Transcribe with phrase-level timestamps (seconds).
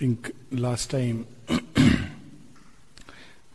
[0.00, 1.26] think last time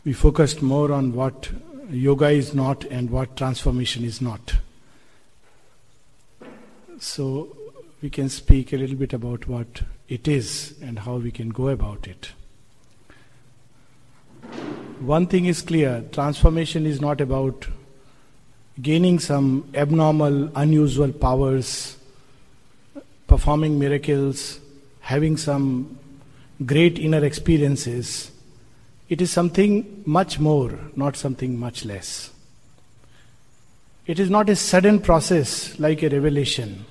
[0.04, 1.50] we focused more on what
[1.90, 4.54] yoga is not and what transformation is not.
[7.00, 7.48] So
[8.00, 11.66] we can speak a little bit about what it is and how we can go
[11.66, 12.30] about it.
[15.00, 17.66] One thing is clear transformation is not about
[18.80, 21.96] gaining some abnormal, unusual powers,
[23.26, 24.60] performing miracles,
[25.00, 25.98] having some
[26.64, 28.30] great inner experiences.
[29.08, 32.30] It is something much more, not something much less.
[34.06, 36.86] It is not a sudden process like a revelation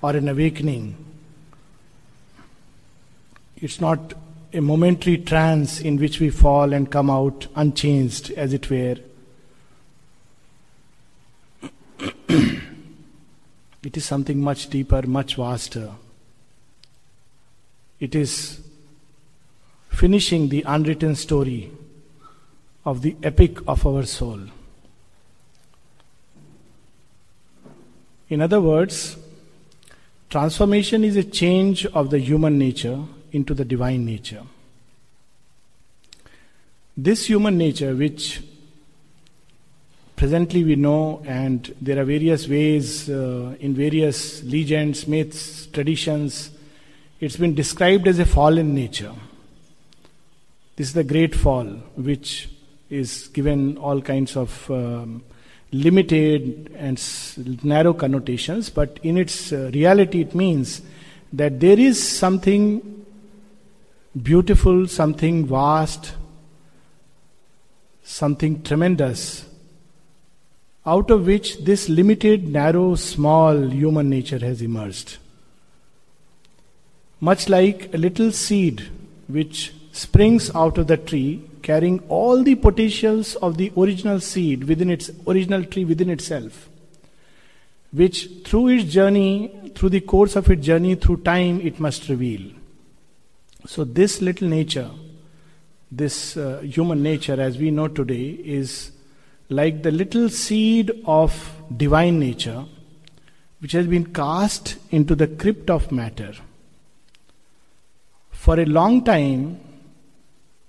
[0.00, 0.96] or an awakening.
[3.56, 4.14] It's not
[4.52, 8.96] a momentary trance in which we fall and come out unchanged, as it were.
[12.28, 15.90] it is something much deeper, much vaster.
[17.98, 18.63] It is
[19.94, 21.70] finishing the unwritten story
[22.84, 24.40] of the epic of our soul.
[28.28, 29.16] In other words,
[30.28, 33.00] transformation is a change of the human nature
[33.32, 34.42] into the divine nature.
[36.96, 38.42] This human nature, which
[40.16, 46.50] presently we know, and there are various ways uh, in various legends, myths, traditions,
[47.20, 49.12] it's been described as a fallen nature.
[50.76, 52.48] This is the great fall, which
[52.90, 55.22] is given all kinds of um,
[55.70, 57.00] limited and
[57.64, 60.82] narrow connotations, but in its uh, reality, it means
[61.32, 63.04] that there is something
[64.20, 66.14] beautiful, something vast,
[68.02, 69.44] something tremendous,
[70.86, 75.18] out of which this limited, narrow, small human nature has emerged.
[77.20, 78.82] Much like a little seed
[79.28, 84.90] which springs out of the tree carrying all the potentials of the original seed within
[84.90, 86.68] its original tree within itself
[87.92, 92.50] which through its journey through the course of its journey through time it must reveal.
[93.66, 94.90] So this little nature
[95.92, 98.90] this uh, human nature as we know today is
[99.48, 101.36] like the little seed of
[101.76, 102.64] divine nature
[103.60, 106.32] which has been cast into the crypt of matter.
[108.32, 109.60] For a long time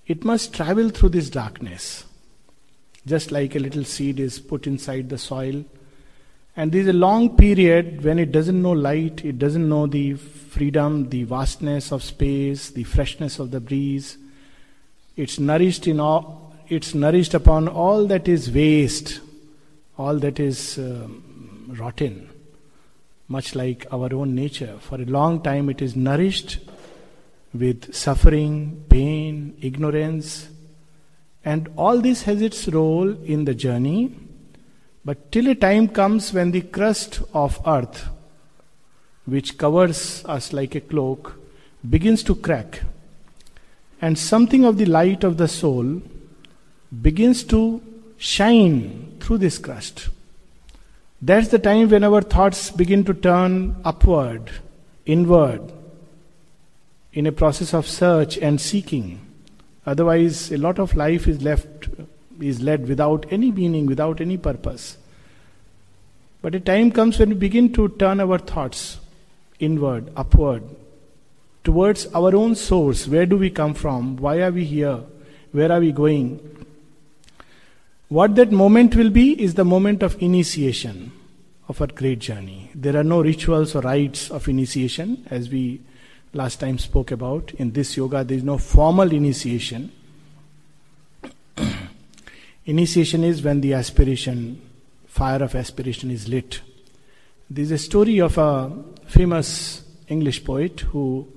[0.07, 2.05] it must travel through this darkness.
[3.07, 5.63] Just like a little seed is put inside the soil.
[6.57, 11.09] And there's a long period when it doesn't know light, it doesn't know the freedom,
[11.09, 14.17] the vastness of space, the freshness of the breeze.
[15.17, 19.19] It's nourished in all, it's nourished upon all that is waste,
[19.97, 22.29] all that is um, rotten,
[23.27, 24.77] much like our own nature.
[24.79, 26.59] For a long time, it is nourished
[27.59, 30.49] with suffering, pain, ignorance,
[31.43, 34.15] and all this has its role in the journey.
[35.03, 38.07] But till a time comes when the crust of earth,
[39.25, 41.39] which covers us like a cloak,
[41.87, 42.81] begins to crack,
[44.01, 46.01] and something of the light of the soul
[47.01, 47.81] begins to
[48.17, 50.09] shine through this crust.
[51.21, 54.51] That's the time when our thoughts begin to turn upward,
[55.05, 55.71] inward,
[57.15, 59.19] in a process of search and seeking.
[59.85, 61.87] Otherwise, a lot of life is left,
[62.41, 64.97] is led without any meaning, without any purpose.
[66.41, 68.99] But a time comes when we begin to turn our thoughts
[69.59, 70.63] inward, upward,
[71.63, 73.07] towards our own source.
[73.07, 74.17] Where do we come from?
[74.17, 74.99] Why are we here?
[75.53, 76.39] Where are we going?
[78.09, 81.13] What that moment will be is the moment of initiation
[81.69, 82.69] of our great journey.
[82.75, 85.81] There are no rituals or rites of initiation as we
[86.35, 87.53] last time spoke about.
[87.53, 89.91] In this yoga, there is no formal initiation.
[92.65, 94.61] initiation is when the aspiration,
[95.07, 96.61] fire of aspiration is lit.
[97.49, 98.71] There is a story of a
[99.07, 101.27] famous English poet who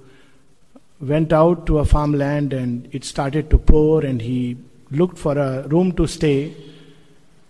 [1.00, 4.56] went out to a farmland and it started to pour and he
[4.90, 6.54] looked for a room to stay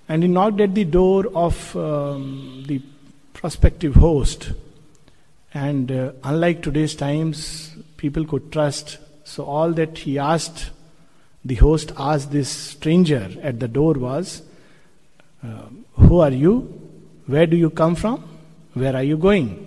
[0.09, 2.83] and he knocked at the door of um, the
[3.33, 4.53] prospective host
[5.55, 8.99] and uh, unlike today's times, people could trust.
[9.25, 10.71] So all that he asked,
[11.45, 14.43] the host asked this stranger at the door was,
[15.43, 16.61] uh, Who are you?
[17.27, 18.25] Where do you come from?
[18.75, 19.65] Where are you going?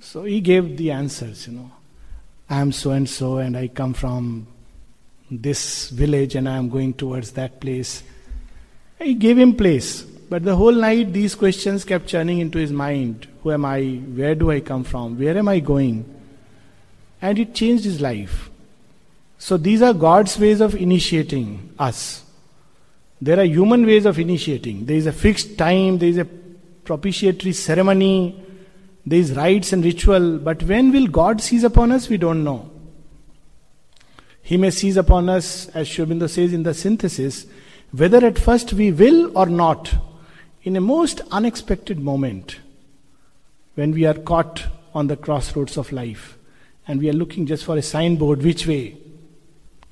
[0.00, 1.70] So he gave the answers, you know.
[2.48, 4.46] I am so and so, and I come from
[5.30, 8.02] this village, and I am going towards that place.
[9.00, 10.02] He gave him place.
[10.02, 13.82] But the whole night, these questions kept churning into his mind who am I?
[13.82, 15.18] Where do I come from?
[15.18, 16.04] Where am I going?
[17.20, 18.50] And it changed his life.
[19.36, 22.24] So these are God's ways of initiating us.
[23.20, 24.86] There are human ways of initiating.
[24.86, 28.42] There is a fixed time, there is a propitiatory ceremony,
[29.04, 32.08] there is rites and ritual, but when will God seize upon us?
[32.08, 32.70] We don't know.
[34.40, 37.46] He may seize upon us, as Sri Aurobindo says in the synthesis,
[37.92, 39.94] whether at first we will or not,
[40.62, 42.60] in a most unexpected moment,
[43.74, 46.38] when we are caught on the crossroads of life
[46.86, 48.96] and we are looking just for a signboard, which way?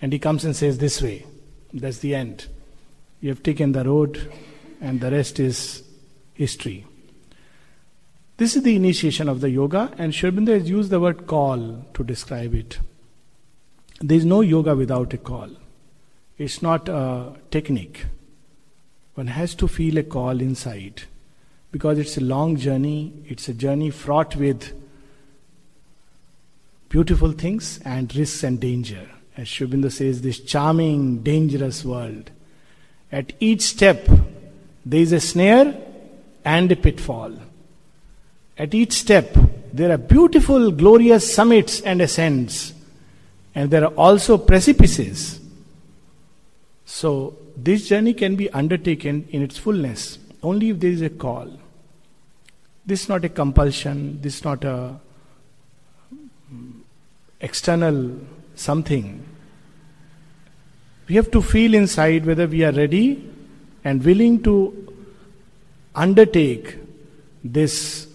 [0.01, 1.27] And he comes and says, This way.
[1.73, 2.47] That's the end.
[3.21, 4.31] You have taken the road,
[4.81, 5.83] and the rest is
[6.35, 6.85] history.
[8.37, 11.87] This is the initiation of the yoga, and Sri Aurobindo has used the word call
[11.95, 12.79] to describe it.
[14.01, 15.49] There is no yoga without a call.
[16.37, 18.07] It's not a technique.
[19.15, 21.05] One has to feel a call inside
[21.73, 24.73] because it's a long journey, it's a journey fraught with
[26.91, 29.09] beautiful things and risks and danger.
[29.37, 32.31] As Sri says, this charming, dangerous world.
[33.11, 34.07] At each step,
[34.85, 35.75] there is a snare
[36.45, 37.33] and a pitfall.
[38.59, 39.35] At each step,
[39.73, 42.75] there are beautiful, glorious summits and ascents,
[43.55, 45.41] and there are also precipices.
[46.85, 51.49] So, this journey can be undertaken in its fullness only if there is a call.
[52.85, 54.97] This is not a compulsion, this is not a
[56.53, 56.81] mm,
[57.41, 58.19] external
[58.55, 59.25] something.
[61.09, 63.31] We have to feel inside whether we are ready
[63.85, 64.95] and willing to
[65.95, 66.77] undertake
[67.45, 68.09] this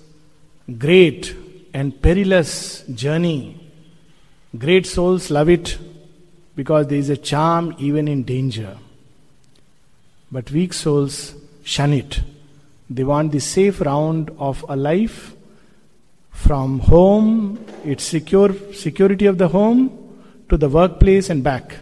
[0.77, 1.35] great
[1.73, 3.69] and perilous journey.
[4.57, 5.77] Great souls love it
[6.55, 8.77] because there is a charm even in danger.
[10.31, 12.21] But weak souls shun it.
[12.89, 15.35] They want the safe round of a life
[16.31, 19.91] from home, its secure security of the home,
[20.49, 21.77] to the workplace and back.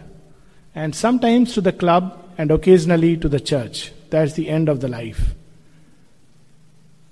[0.74, 3.92] And sometimes to the club and occasionally to the church.
[4.10, 5.34] That's the end of the life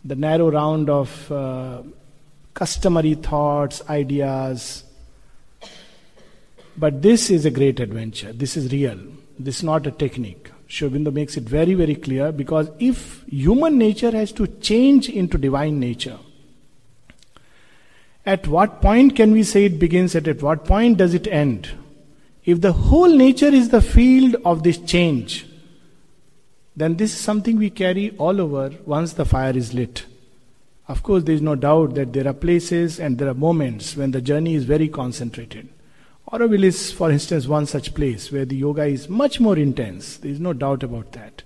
[0.05, 1.83] the narrow round of uh,
[2.53, 4.85] customary thoughts, ideas.
[6.77, 8.33] But this is a great adventure.
[8.33, 8.99] This is real.
[9.39, 10.51] This is not a technique.
[10.75, 15.79] Sri makes it very, very clear because if human nature has to change into divine
[15.79, 16.19] nature,
[18.27, 21.69] at what point can we say it begins and at what point does it end?
[22.45, 25.47] If the whole nature is the field of this change,
[26.75, 30.07] then this is something we carry all over once the fire is lit.
[30.89, 34.11] Of course, there is no doubt that there are places and there are moments when
[34.11, 35.69] the journey is very concentrated.
[36.35, 40.17] Auroville is, for instance, one such place where the yoga is much more intense.
[40.17, 41.43] There is no doubt about that.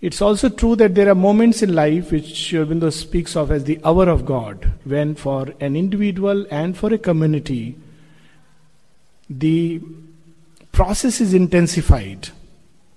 [0.00, 3.80] It's also true that there are moments in life which Aurobindo speaks of as the
[3.84, 7.76] hour of God, when for an individual and for a community,
[9.28, 9.80] the
[10.72, 12.28] process is intensified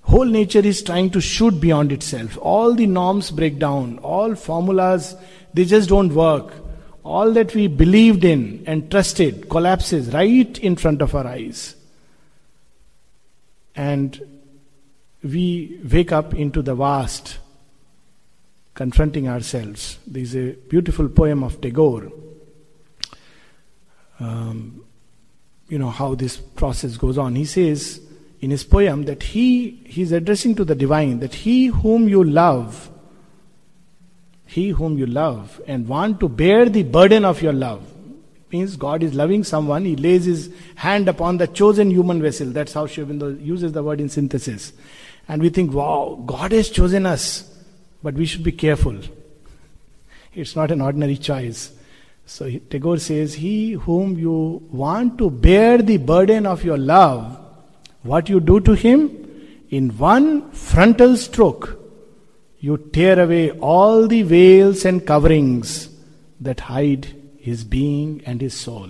[0.07, 2.37] Whole nature is trying to shoot beyond itself.
[2.41, 5.15] All the norms break down, all formulas,
[5.53, 6.53] they just don't work.
[7.07, 11.73] All that we believed in and trusted collapses right in front of our eyes.
[13.75, 14.21] And
[15.23, 17.37] we wake up into the vast,
[18.73, 19.99] confronting ourselves.
[20.05, 22.11] There is a beautiful poem of Tagore.
[24.19, 24.83] Um,
[25.69, 27.35] you know how this process goes on.
[27.35, 28.01] He says,
[28.41, 32.89] in his poem that he he's addressing to the divine that he whom you love
[34.47, 37.93] he whom you love and want to bear the burden of your love.
[38.51, 42.49] Means god is loving someone he lays his hand upon the chosen human vessel.
[42.49, 44.71] That's how Sri Aurobindo uses the word in synthesis.
[45.27, 47.53] And we think wow god has chosen us.
[48.01, 48.97] But we should be careful.
[50.33, 51.73] It's not an ordinary choice.
[52.25, 57.37] So Tagore says, He whom you want to bear the burden of your love
[58.03, 59.11] what you do to him?
[59.69, 61.77] In one frontal stroke,
[62.67, 65.89] you tear away all the veils and coverings
[66.41, 67.05] that hide
[67.39, 68.89] his being and his soul.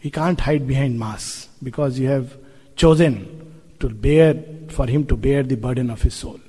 [0.00, 2.36] He can't hide behind masks because you have
[2.76, 3.14] chosen
[3.80, 4.34] to bear
[4.68, 6.40] for him to bear the burden of his soul.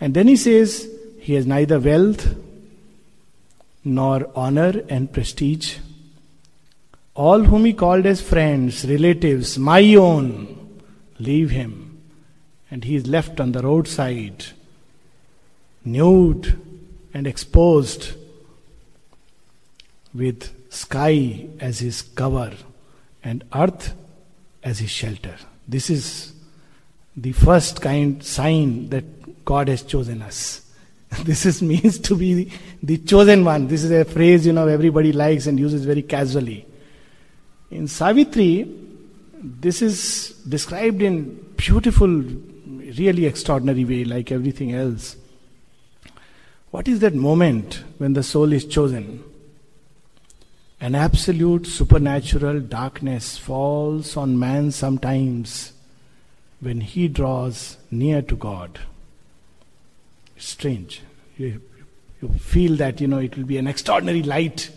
[0.00, 0.88] And then he says
[1.20, 2.34] he has neither wealth
[3.84, 5.76] nor honor and prestige
[7.14, 10.80] all whom he called as friends, relatives, my own,
[11.20, 11.83] leave him.
[12.74, 14.46] And he is left on the roadside,
[15.84, 16.60] nude
[17.14, 18.14] and exposed,
[20.12, 22.52] with sky as his cover
[23.22, 23.94] and earth
[24.64, 25.36] as his shelter.
[25.68, 26.32] This is
[27.16, 30.60] the first kind sign that God has chosen us.
[31.22, 32.50] This is means to be
[32.82, 33.68] the chosen one.
[33.68, 36.66] This is a phrase you know everybody likes and uses very casually.
[37.70, 38.68] In Savitri,
[39.44, 42.24] this is described in beautiful,
[42.98, 45.16] really extraordinary way, like everything else.
[46.70, 49.22] What is that moment when the soul is chosen?
[50.80, 55.72] An absolute supernatural darkness falls on man sometimes
[56.60, 58.80] when he draws near to God.
[60.36, 61.02] It's strange.
[61.36, 61.60] You,
[62.20, 64.70] you feel that, you know, it will be an extraordinary light.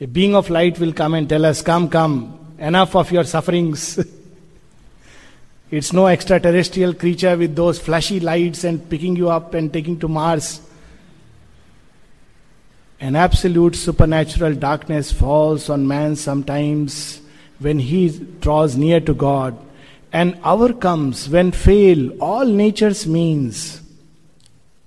[0.00, 4.04] A being of light will come and tell us, Come, come, enough of your sufferings.
[5.72, 10.06] it's no extraterrestrial creature with those flashy lights and picking you up and taking to
[10.06, 10.60] Mars.
[13.00, 17.22] An absolute supernatural darkness falls on man sometimes
[17.58, 19.56] when he draws near to God.
[20.12, 23.80] An hour comes when fail all nature's means,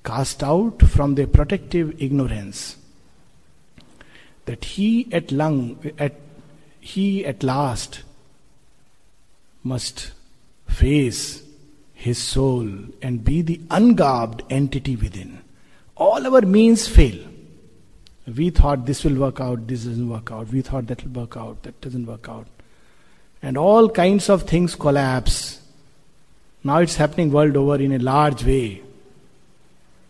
[0.03, 2.77] cast out from their protective ignorance.
[4.45, 6.13] That he at, lung, at
[6.79, 8.03] he at last
[9.63, 10.11] must
[10.75, 11.41] face
[11.93, 12.67] his soul
[13.01, 15.41] and be the ungarbed entity within.
[15.95, 17.17] All our means fail.
[18.27, 20.47] We thought this will work out, this doesn't work out.
[20.49, 22.47] We thought that will work out, that doesn't work out.
[23.41, 25.61] And all kinds of things collapse.
[26.63, 28.81] Now it's happening world over in a large way.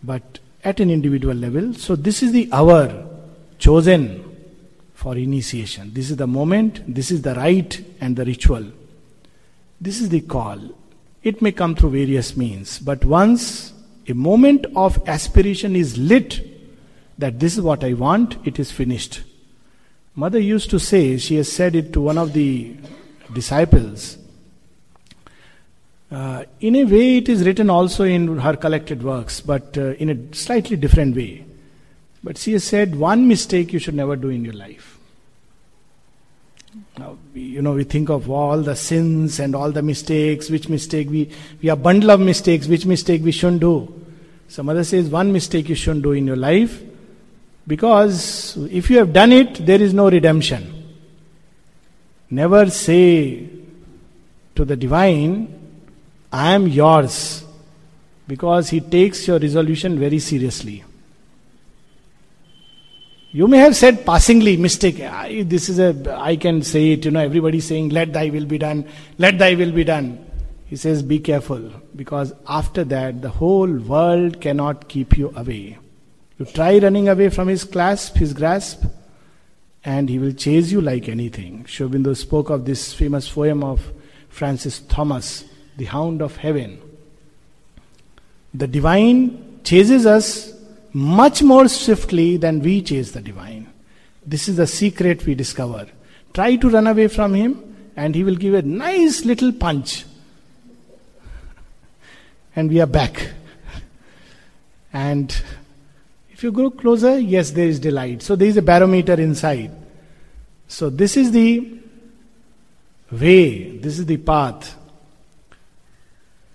[0.04, 1.74] But at an individual level.
[1.76, 3.06] So this is the hour
[3.60, 4.24] chosen
[4.94, 5.94] for initiation.
[5.94, 8.66] This is the moment, this is the rite and the ritual.
[9.80, 10.60] This is the call.
[11.24, 13.74] It may come through various means, but once
[14.08, 16.42] a moment of aspiration is lit,
[17.18, 19.24] that this is what I want, it is finished.
[20.16, 22.76] Mother used to say, she has said it to one of the
[23.34, 24.18] disciples.
[26.12, 30.10] Uh, in a way, it is written also in her collected works, but uh, in
[30.10, 31.44] a slightly different way.
[32.24, 34.95] But she has said, one mistake you should never do in your life.
[36.98, 41.10] Now, you know, we think of all the sins and all the mistakes, which mistake
[41.10, 41.30] we,
[41.62, 44.06] we are bundle of mistakes, which mistake we shouldn't do.
[44.48, 46.82] Some other says one mistake you shouldn't do in your life,
[47.68, 50.72] because if you have done it, there is no redemption.
[52.30, 53.50] Never say
[54.56, 55.54] to the divine,
[56.32, 57.44] I am yours,
[58.28, 60.84] because he takes your resolution very seriously.
[63.36, 64.96] You may have said passingly, mistake.
[65.50, 68.58] This is a, I can say it, you know, everybody saying, let thy will be
[68.58, 68.88] done,
[69.18, 70.26] let thy will be done.
[70.68, 75.78] He says, be careful, because after that, the whole world cannot keep you away.
[76.40, 78.86] You try running away from his clasp, his grasp,
[79.84, 81.66] and he will chase you like anything.
[81.66, 83.92] Sri Aurobindo spoke of this famous poem of
[84.30, 86.80] Francis Thompson, The Hound of Heaven.
[88.54, 90.55] The divine chases us
[90.96, 93.68] much more swiftly than we chase the divine.
[94.26, 95.90] This is the secret we discover.
[96.34, 100.06] Try to run away from him, and he will give a nice little punch.
[102.56, 103.32] And we are back.
[104.94, 105.36] And
[106.32, 108.22] if you go closer, yes, there is delight.
[108.22, 109.72] So there is a barometer inside.
[110.70, 111.78] So this is the
[113.12, 114.78] way, this is the path.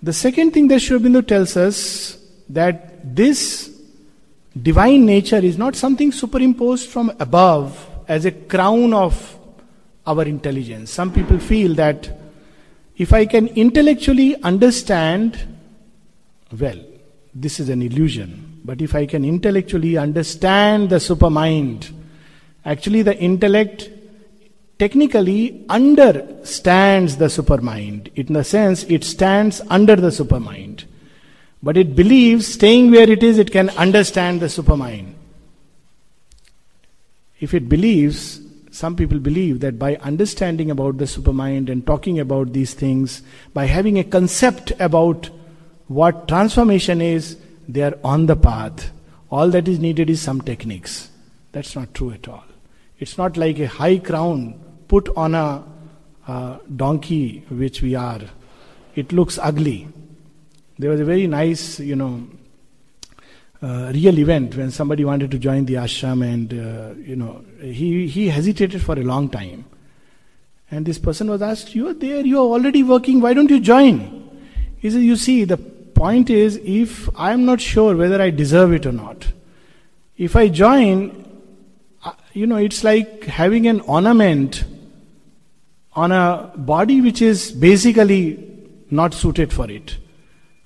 [0.02, 2.16] The second thing that Sri Aurobindo tells us
[2.48, 3.69] that this
[4.60, 9.38] Divine nature is not something superimposed from above as a crown of
[10.06, 10.90] our intelligence.
[10.90, 12.10] Some people feel that
[12.96, 15.38] if I can intellectually understand,
[16.58, 16.78] well,
[17.34, 18.60] this is an illusion.
[18.64, 21.92] But if I can intellectually understand the supermind,
[22.64, 23.88] actually the intellect
[24.78, 28.10] technically understands the supermind.
[28.16, 30.69] In the sense, it stands under the supermind.
[31.62, 35.12] But it believes, staying where it is, it can understand the supermind.
[37.38, 38.40] If it believes,
[38.70, 43.66] some people believe that by understanding about the supermind and talking about these things, by
[43.66, 45.28] having a concept about
[45.88, 47.36] what transformation is,
[47.68, 48.90] they are on the path.
[49.30, 51.10] All that is needed is some techniques.
[51.52, 52.44] That's not true at all.
[52.98, 55.64] It's not like a high crown put on a,
[56.26, 58.20] a donkey, which we are.
[58.94, 59.88] It looks ugly.
[60.80, 62.26] There was a very nice, you know,
[63.60, 68.06] uh, real event when somebody wanted to join the ashram and, uh, you know, he,
[68.06, 69.66] he hesitated for a long time.
[70.70, 73.60] And this person was asked, You are there, you are already working, why don't you
[73.60, 74.26] join?
[74.78, 78.72] He said, You see, the point is, if I am not sure whether I deserve
[78.72, 79.30] it or not,
[80.16, 81.42] if I join,
[82.02, 84.64] uh, you know, it's like having an ornament
[85.92, 88.48] on a body which is basically
[88.90, 89.98] not suited for it.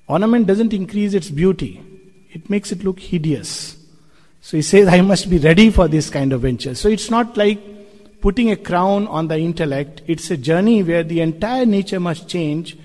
[0.07, 1.83] Ornament doesn't increase its beauty,
[2.33, 3.77] it makes it look hideous.
[4.41, 6.75] So he says, I must be ready for this kind of venture.
[6.75, 7.59] So it's not like
[8.21, 10.03] putting a crown on the intellect.
[10.07, 12.77] It's a journey where the entire nature must change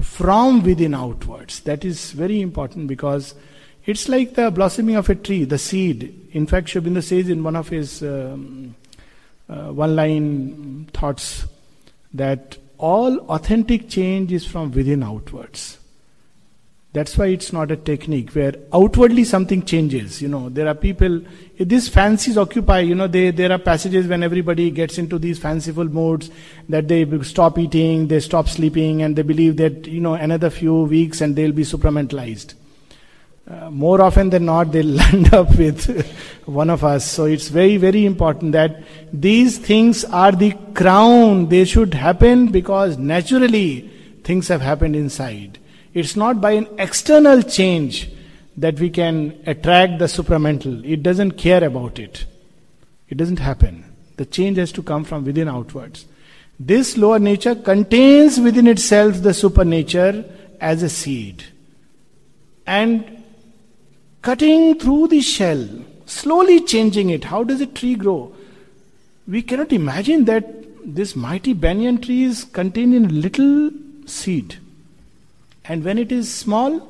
[0.00, 1.60] from within outwards.
[1.60, 3.34] That is very important because
[3.84, 6.28] it's like the blossoming of a tree, the seed.
[6.32, 8.76] In fact, Sri Aurobindo says in one of his um,
[9.48, 11.46] uh, one line thoughts
[12.14, 15.77] that all authentic change is from within outwards.
[16.98, 20.20] That's why it's not a technique where outwardly something changes.
[20.20, 21.20] You know, there are people,
[21.56, 25.84] these fancies occupy, you know, they, there are passages when everybody gets into these fanciful
[25.84, 26.28] modes
[26.68, 30.74] that they stop eating, they stop sleeping, and they believe that, you know, another few
[30.74, 32.54] weeks and they'll be supramentalized.
[33.48, 36.04] Uh, more often than not, they'll land up with
[36.46, 37.08] one of us.
[37.08, 41.48] So it's very, very important that these things are the crown.
[41.48, 43.88] They should happen because naturally
[44.24, 45.60] things have happened inside.
[45.98, 48.08] It's not by an external change
[48.56, 50.88] that we can attract the supramental.
[50.88, 52.24] It doesn't care about it.
[53.08, 53.84] It doesn't happen.
[54.16, 56.06] The change has to come from within outwards.
[56.60, 60.24] This lower nature contains within itself the supernature
[60.60, 61.42] as a seed.
[62.64, 63.24] And
[64.22, 65.68] cutting through the shell,
[66.06, 67.24] slowly changing it.
[67.24, 68.32] How does a tree grow?
[69.26, 73.70] We cannot imagine that this mighty banyan tree is contained in a little
[74.06, 74.58] seed.
[75.68, 76.80] And when it is small,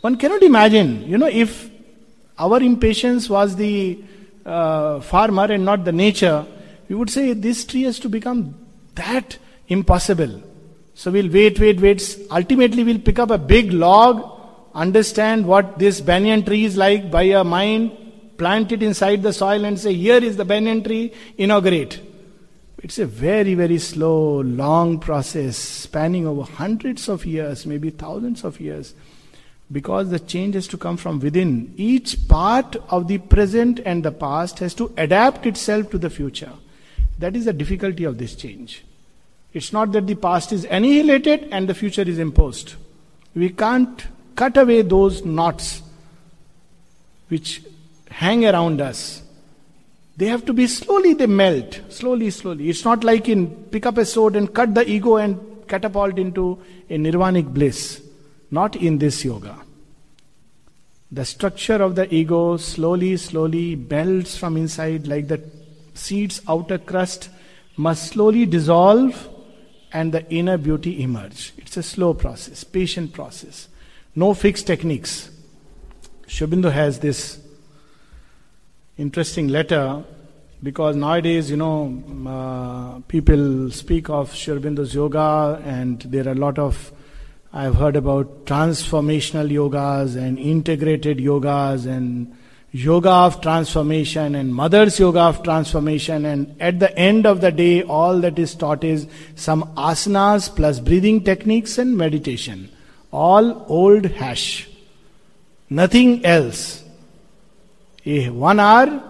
[0.00, 1.02] one cannot imagine.
[1.08, 1.68] You know, if
[2.38, 4.02] our impatience was the
[4.46, 6.46] uh, farmer and not the nature,
[6.88, 8.54] we would say this tree has to become
[8.94, 10.42] that impossible.
[10.94, 12.18] So we'll wait, wait, wait.
[12.30, 14.40] Ultimately, we'll pick up a big log,
[14.74, 17.90] understand what this banyan tree is like by our mind,
[18.38, 22.00] plant it inside the soil, and say, Here is the banyan tree, inaugurate.
[22.84, 28.60] It's a very, very slow, long process spanning over hundreds of years, maybe thousands of
[28.60, 28.92] years,
[29.72, 31.72] because the change has to come from within.
[31.78, 36.52] Each part of the present and the past has to adapt itself to the future.
[37.18, 38.84] That is the difficulty of this change.
[39.54, 42.74] It's not that the past is annihilated and the future is imposed.
[43.34, 45.80] We can't cut away those knots
[47.28, 47.62] which
[48.10, 49.23] hang around us
[50.16, 51.80] they have to be slowly, they melt.
[51.88, 52.68] Slowly, slowly.
[52.70, 56.58] It's not like in pick up a sword and cut the ego and catapult into
[56.88, 58.02] a nirvanic bliss.
[58.50, 59.56] Not in this yoga.
[61.10, 65.42] The structure of the ego slowly, slowly melts from inside like the
[65.94, 67.28] seed's outer crust
[67.76, 69.28] must slowly dissolve
[69.92, 71.52] and the inner beauty emerge.
[71.56, 73.68] It's a slow process, patient process.
[74.14, 75.30] No fixed techniques.
[76.26, 77.40] Sri Aurobindo has this
[78.96, 80.04] interesting letter
[80.62, 86.34] because nowadays, you know, uh, people speak of Sri Aurobindo's yoga, and there are a
[86.34, 86.92] lot of
[87.52, 92.36] I've heard about transformational yogas and integrated yogas and
[92.72, 96.24] yoga of transformation and mother's yoga of transformation.
[96.24, 100.80] And at the end of the day, all that is taught is some asanas plus
[100.80, 102.70] breathing techniques and meditation.
[103.12, 104.68] All old hash.
[105.70, 106.83] Nothing else
[108.06, 109.02] a one hour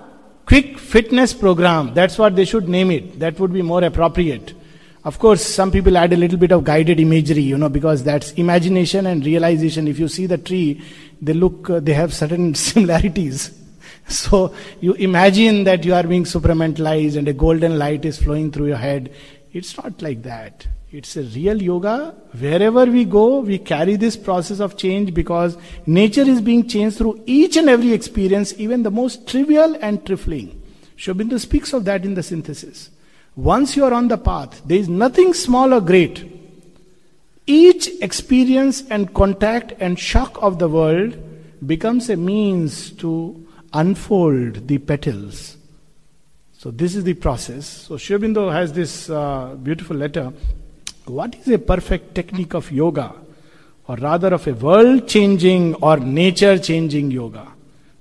[0.46, 1.94] quick fitness program.
[1.94, 3.18] That's what they should name it.
[3.18, 4.54] That would be more appropriate.
[5.04, 8.32] Of course, some people add a little bit of guided imagery, you know, because that's
[8.32, 9.86] imagination and realization.
[9.86, 10.82] If you see the tree,
[11.20, 13.58] they look, uh, they have certain similarities.
[14.08, 18.66] So you imagine that you are being supramentalized and a golden light is flowing through
[18.66, 19.12] your head.
[19.52, 20.66] It's not like that.
[20.96, 22.14] It's a real yoga.
[22.38, 27.20] Wherever we go, we carry this process of change because nature is being changed through
[27.26, 30.62] each and every experience, even the most trivial and trifling.
[30.94, 32.90] Sri Aurobindo speaks of that in the synthesis.
[33.34, 36.30] Once you are on the path, there is nothing small or great.
[37.44, 41.18] Each experience and contact and shock of the world
[41.66, 45.56] becomes a means to unfold the petals.
[46.52, 47.66] So, this is the process.
[47.66, 50.32] So, Sri Aurobindo has this uh, beautiful letter
[51.06, 53.14] what is a perfect technique of yoga?
[53.86, 57.52] Or rather, of a world changing or nature changing yoga?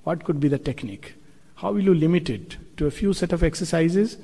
[0.04, 1.14] What could be the technique?
[1.56, 4.16] How will you limit it to a few set of exercises?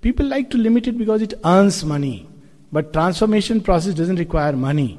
[0.00, 2.28] People like to limit it because it earns money.
[2.72, 4.98] But transformation process doesn't require money.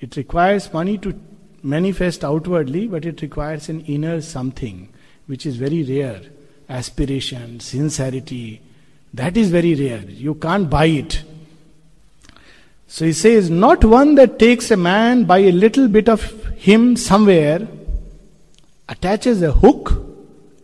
[0.00, 1.14] It requires money to
[1.62, 4.88] manifest outwardly, but it requires an inner something,
[5.26, 6.22] which is very rare.
[6.68, 8.60] Aspiration, sincerity,
[9.14, 10.02] that is very rare.
[10.02, 11.22] You can't buy it.
[12.88, 16.22] So he says, not one that takes a man by a little bit of
[16.54, 17.66] him somewhere,
[18.88, 19.92] attaches a hook,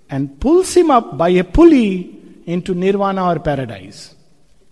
[0.08, 4.14] and pulls him up by a pulley into nirvana or paradise.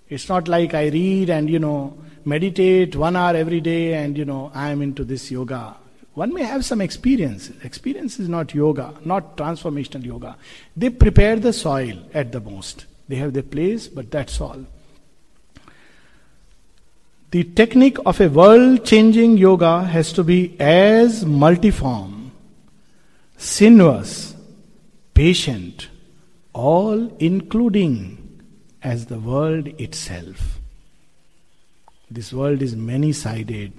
[0.08, 4.24] It's not like I read and, you know, meditate one hour every day and, you
[4.24, 5.76] know, I am into this yoga.
[6.14, 7.50] One may have some experience.
[7.62, 10.36] Experience is not yoga, not transformational yoga.
[10.76, 12.86] They prepare the soil at the most.
[13.08, 14.66] They have their place, but that's all.
[17.30, 22.32] The technique of a world changing yoga has to be as multiform,
[23.36, 24.34] sinuous,
[25.14, 25.90] patient,
[26.52, 28.42] all including
[28.82, 30.58] as the world itself.
[32.10, 33.74] This world is many sided.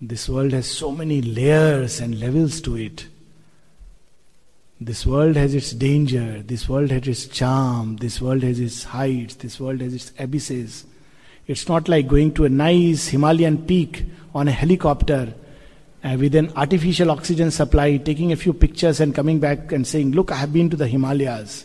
[0.00, 3.08] This world has so many layers and levels to it.
[4.80, 9.34] This world has its danger, this world has its charm, this world has its heights,
[9.34, 10.84] this world has its abysses.
[11.48, 15.34] It's not like going to a nice Himalayan peak on a helicopter
[16.04, 20.12] uh, with an artificial oxygen supply, taking a few pictures and coming back and saying,
[20.12, 21.64] Look, I have been to the Himalayas.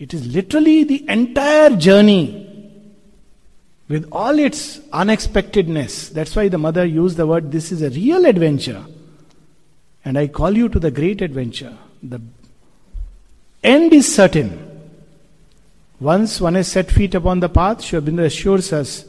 [0.00, 2.42] It is literally the entire journey
[3.88, 6.08] with all its unexpectedness.
[6.08, 8.84] That's why the mother used the word, This is a real adventure.
[10.04, 11.78] And I call you to the great adventure.
[12.02, 12.20] The
[13.62, 14.65] end is certain.
[15.98, 19.04] Once one has set feet upon the path, Aurobindo assures us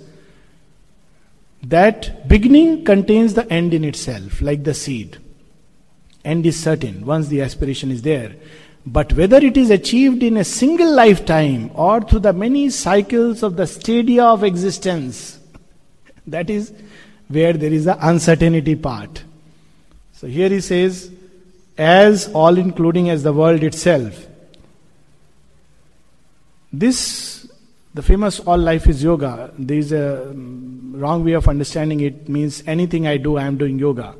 [1.64, 5.18] that beginning contains the end in itself, like the seed.
[6.24, 8.36] End is certain once the aspiration is there.
[8.86, 13.58] But whether it is achieved in a single lifetime or through the many cycles of
[13.58, 15.40] the stadia of existence,
[16.28, 16.72] that is
[17.28, 19.24] where there is the uncertainty part.
[20.14, 21.12] So here he says,
[21.78, 24.26] as all including as the world itself.
[26.72, 27.50] This,
[27.94, 32.28] the famous all life is yoga, there is a um, wrong way of understanding it,
[32.28, 34.16] means anything I do, I am doing yoga.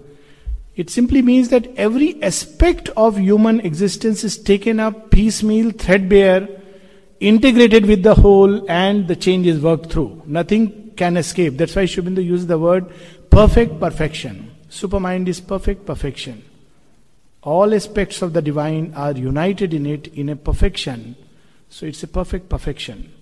[0.76, 6.48] It simply means that every aspect of human existence is taken up piecemeal, threadbare,
[7.20, 10.22] integrated with the whole, and the change is worked through.
[10.26, 11.58] Nothing can escape.
[11.58, 12.86] That's why Shubhendu used the word
[13.30, 14.52] perfect perfection.
[14.70, 16.44] Supermind is perfect perfection.
[17.42, 21.16] All aspects of the divine are united in it in a perfection.
[21.70, 23.14] So it's a perfect perfection.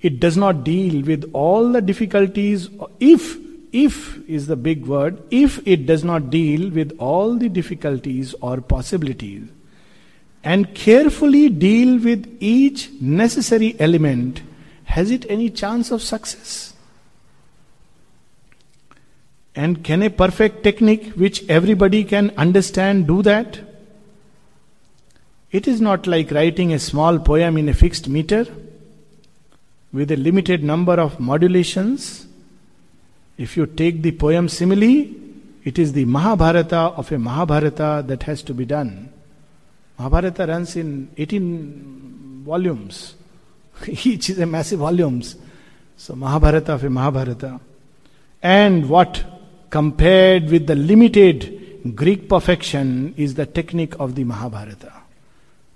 [0.00, 3.38] It does not deal with all the difficulties if
[3.72, 8.60] if is the big word, if it does not deal with all the difficulties or
[8.60, 9.48] possibilities
[10.42, 14.42] and carefully deal with each necessary element,
[14.84, 16.74] has it any chance of success?
[19.54, 23.60] And can a perfect technique which everybody can understand do that?
[25.50, 28.46] It is not like writing a small poem in a fixed meter
[29.92, 32.26] with a limited number of modulations
[33.40, 35.08] if you take the poem simile,
[35.64, 39.10] it is the Mahabharata of a Mahabharata that has to be done.
[39.98, 43.14] Mahabharata runs in 18 volumes.
[43.86, 45.36] Each is a massive volumes.
[45.96, 47.60] So Mahabharata of a Mahabharata.
[48.42, 49.24] And what
[49.70, 54.92] compared with the limited Greek perfection is the technique of the Mahabharata.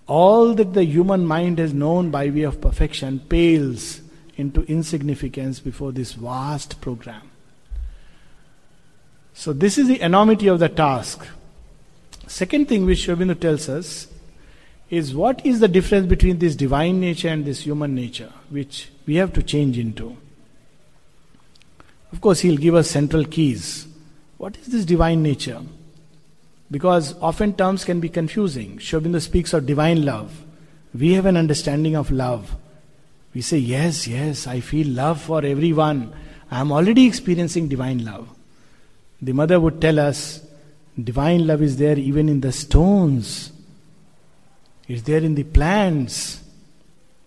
[0.06, 4.00] All that the human mind has known by way of perfection pales
[4.36, 7.30] into insignificance before this vast program.
[9.32, 11.26] So, this is the enormity of the task.
[12.26, 14.06] Second thing which Aurobindo tells us
[14.90, 19.16] is what is the difference between this divine nature and this human nature, which we
[19.16, 20.16] have to change into.
[22.12, 23.88] Of course, he'll give us central keys.
[24.36, 25.60] What is this divine nature?
[26.74, 28.80] Because often terms can be confusing.
[28.80, 30.42] Sri Aurobindo speaks of divine love.
[30.92, 32.56] We have an understanding of love.
[33.32, 36.12] We say, Yes, yes, I feel love for everyone.
[36.50, 38.28] I am already experiencing divine love.
[39.22, 40.44] The mother would tell us
[41.00, 43.52] divine love is there even in the stones,
[44.88, 46.42] it's there in the plants,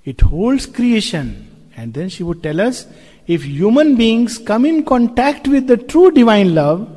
[0.03, 1.69] it holds creation.
[1.77, 2.85] And then she would tell us
[3.27, 6.96] if human beings come in contact with the true divine love,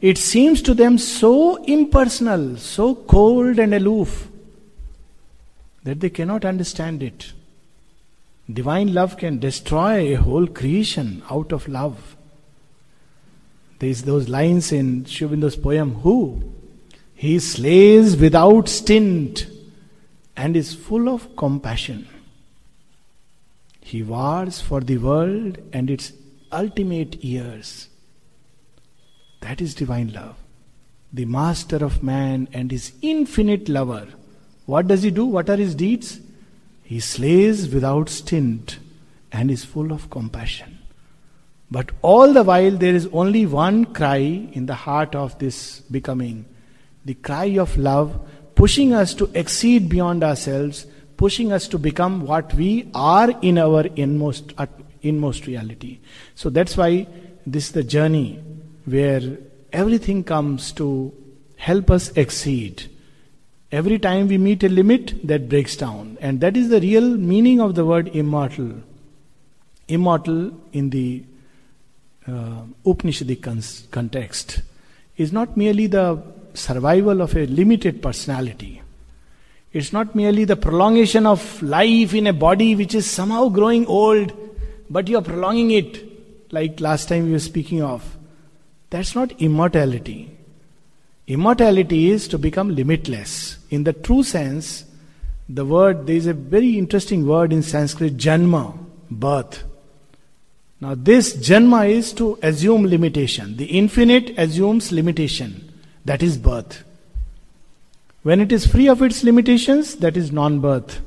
[0.00, 4.28] it seems to them so impersonal, so cold and aloof
[5.84, 7.32] that they cannot understand it.
[8.50, 12.16] Divine love can destroy a whole creation out of love.
[13.78, 16.42] There's those lines in Sri Aurobindo's poem, Who?
[17.14, 19.46] He slays without stint
[20.36, 22.08] and is full of compassion.
[23.80, 26.12] He wars for the world and its
[26.50, 27.89] ultimate years.
[29.40, 30.36] That is divine love.
[31.12, 34.08] The master of man and his infinite lover.
[34.66, 35.24] What does he do?
[35.24, 36.20] What are his deeds?
[36.84, 38.78] He slays without stint
[39.32, 40.78] and is full of compassion.
[41.70, 44.16] But all the while, there is only one cry
[44.52, 46.46] in the heart of this becoming
[47.04, 48.20] the cry of love,
[48.54, 53.86] pushing us to exceed beyond ourselves, pushing us to become what we are in our
[53.96, 54.52] inmost,
[55.02, 55.98] inmost reality.
[56.34, 57.06] So that's why
[57.46, 58.42] this is the journey
[58.84, 59.38] where
[59.72, 61.12] everything comes to
[61.56, 62.88] help us exceed.
[63.72, 66.18] Every time we meet a limit, that breaks down.
[66.20, 68.72] And that is the real meaning of the word immortal.
[69.86, 71.24] Immortal in the
[72.26, 74.62] uh, Upanishadic con- context
[75.16, 76.22] is not merely the
[76.54, 78.82] survival of a limited personality.
[79.72, 84.32] It's not merely the prolongation of life in a body which is somehow growing old,
[84.88, 88.16] but you're prolonging it, like last time we were speaking of.
[88.90, 90.36] That's not immortality.
[91.28, 93.58] Immortality is to become limitless.
[93.70, 94.84] In the true sense,
[95.48, 98.76] the word, there is a very interesting word in Sanskrit, janma,
[99.10, 99.62] birth.
[100.80, 103.56] Now, this janma is to assume limitation.
[103.56, 105.72] The infinite assumes limitation.
[106.04, 106.82] That is birth.
[108.22, 111.00] When it is free of its limitations, that is non birth.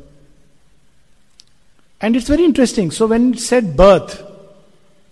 [1.99, 2.91] And it's very interesting.
[2.91, 4.23] So, when it said birth,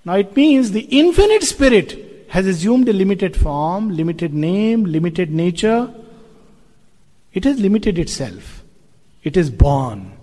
[0.05, 5.93] now it means the infinite spirit has assumed a limited form, limited name, limited nature.
[7.33, 8.63] It has limited itself.
[9.21, 10.13] It is born.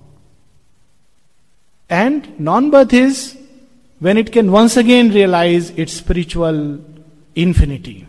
[1.91, 3.37] And non birth is
[3.99, 6.81] when it can once again realize its spiritual
[7.35, 8.07] infinity.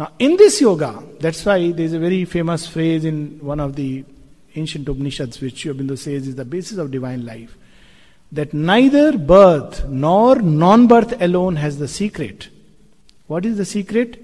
[0.00, 4.04] Now, in this yoga, that's why there's a very famous phrase in one of the
[4.56, 7.56] ancient Upanishads, which Aurobindo says is the basis of divine life
[8.32, 12.48] that neither birth nor non birth alone has the secret.
[13.32, 14.20] What is the secret?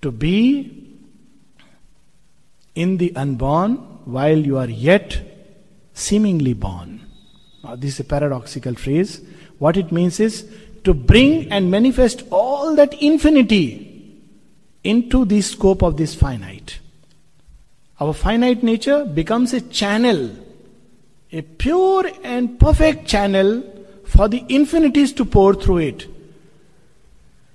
[0.00, 0.88] To be
[2.74, 3.74] in the unborn
[4.06, 5.20] while you are yet
[5.92, 7.02] seemingly born.
[7.62, 9.20] Now, this is a paradoxical phrase.
[9.58, 10.50] What it means is
[10.84, 14.22] to bring and manifest all that infinity
[14.82, 16.78] into the scope of this finite.
[18.00, 20.30] Our finite nature becomes a channel,
[21.30, 23.62] a pure and perfect channel
[24.06, 26.11] for the infinities to pour through it.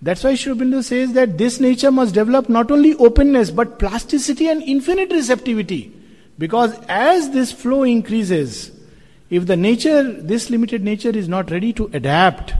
[0.01, 4.47] That's why Sri Aurobindo says that this nature must develop not only openness but plasticity
[4.47, 5.91] and infinite receptivity.
[6.37, 8.71] Because as this flow increases,
[9.29, 12.53] if the nature, this limited nature is not ready to adapt,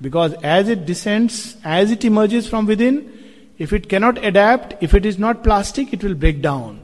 [0.00, 3.12] because as it descends, as it emerges from within,
[3.58, 6.80] if it cannot adapt, if it is not plastic, it will break down.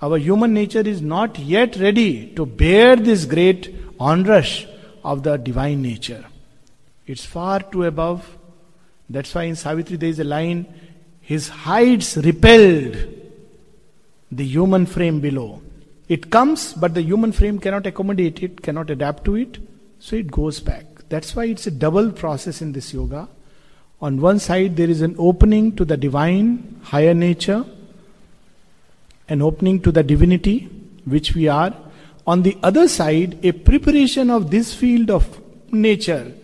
[0.00, 4.66] Our human nature is not yet ready to bear this great onrush
[5.02, 6.24] of the divine nature.
[7.06, 8.38] It's far too above
[9.08, 10.66] that's why in Savitri there is a line
[11.20, 12.96] his heights repelled
[14.30, 15.62] the human frame below.
[16.08, 19.58] It comes, but the human frame cannot accommodate it, cannot adapt to it,
[19.98, 20.84] so it goes back.
[21.08, 23.28] That's why it's a double process in this yoga.
[24.02, 27.64] On one side, there is an opening to the divine, higher nature,
[29.28, 30.68] an opening to the divinity,
[31.06, 31.74] which we are.
[32.26, 35.40] On the other side, a preparation of this field of
[35.72, 36.34] nature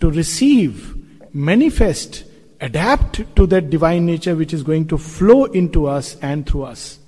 [0.00, 0.97] to receive
[1.32, 2.24] manifest,
[2.60, 6.98] adapt to that divine nature which is going to flow into us and through us.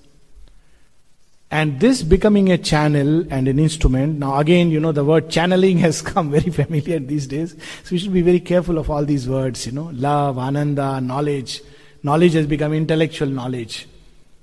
[1.53, 4.21] And this becoming a channel and an instrument.
[4.21, 7.53] Now, again, you know, the word channeling has come very familiar these days.
[7.83, 11.61] So we should be very careful of all these words, you know, love, ananda, knowledge.
[12.03, 13.89] Knowledge has become intellectual knowledge.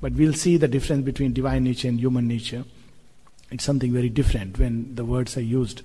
[0.02, 2.66] But we'll see the difference between divine nature and human nature.
[3.52, 5.82] It's something very different when the words are used.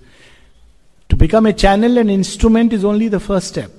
[1.09, 3.71] To become a channel and instrument is only the first step.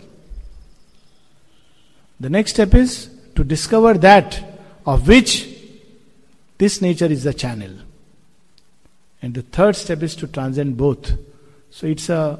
[2.20, 4.44] The next step is to discover that
[4.86, 5.50] of which
[6.58, 7.72] this nature is the channel.
[9.22, 11.12] And the third step is to transcend both.
[11.72, 12.40] So it's a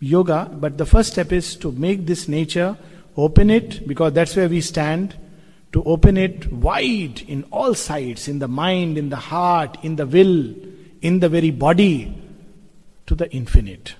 [0.00, 2.76] yoga, but the first step is to make this nature,
[3.16, 5.14] open it, because that's where we stand,
[5.72, 10.06] to open it wide in all sides, in the mind, in the heart, in the
[10.06, 10.54] will,
[11.00, 12.14] in the very body,
[13.06, 13.94] to the infinite.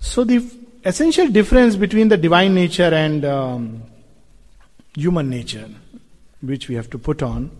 [0.00, 0.38] So the
[0.84, 3.82] essential difference between the divine nature and um,
[4.94, 5.68] human nature,
[6.40, 7.50] which we have to put on,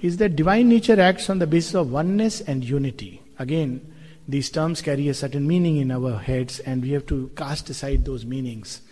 [0.00, 3.22] is that divine nature acts on the basis of oneness and unity.
[3.38, 3.94] Again,
[4.26, 8.04] these terms carry a certain meaning in our heads, and we have to cast aside
[8.04, 8.82] those meanings.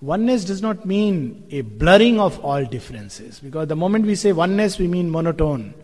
[0.00, 4.78] Oneness does not mean a blurring of all differences, because the moment we say oneness,
[4.78, 5.74] we mean monotone.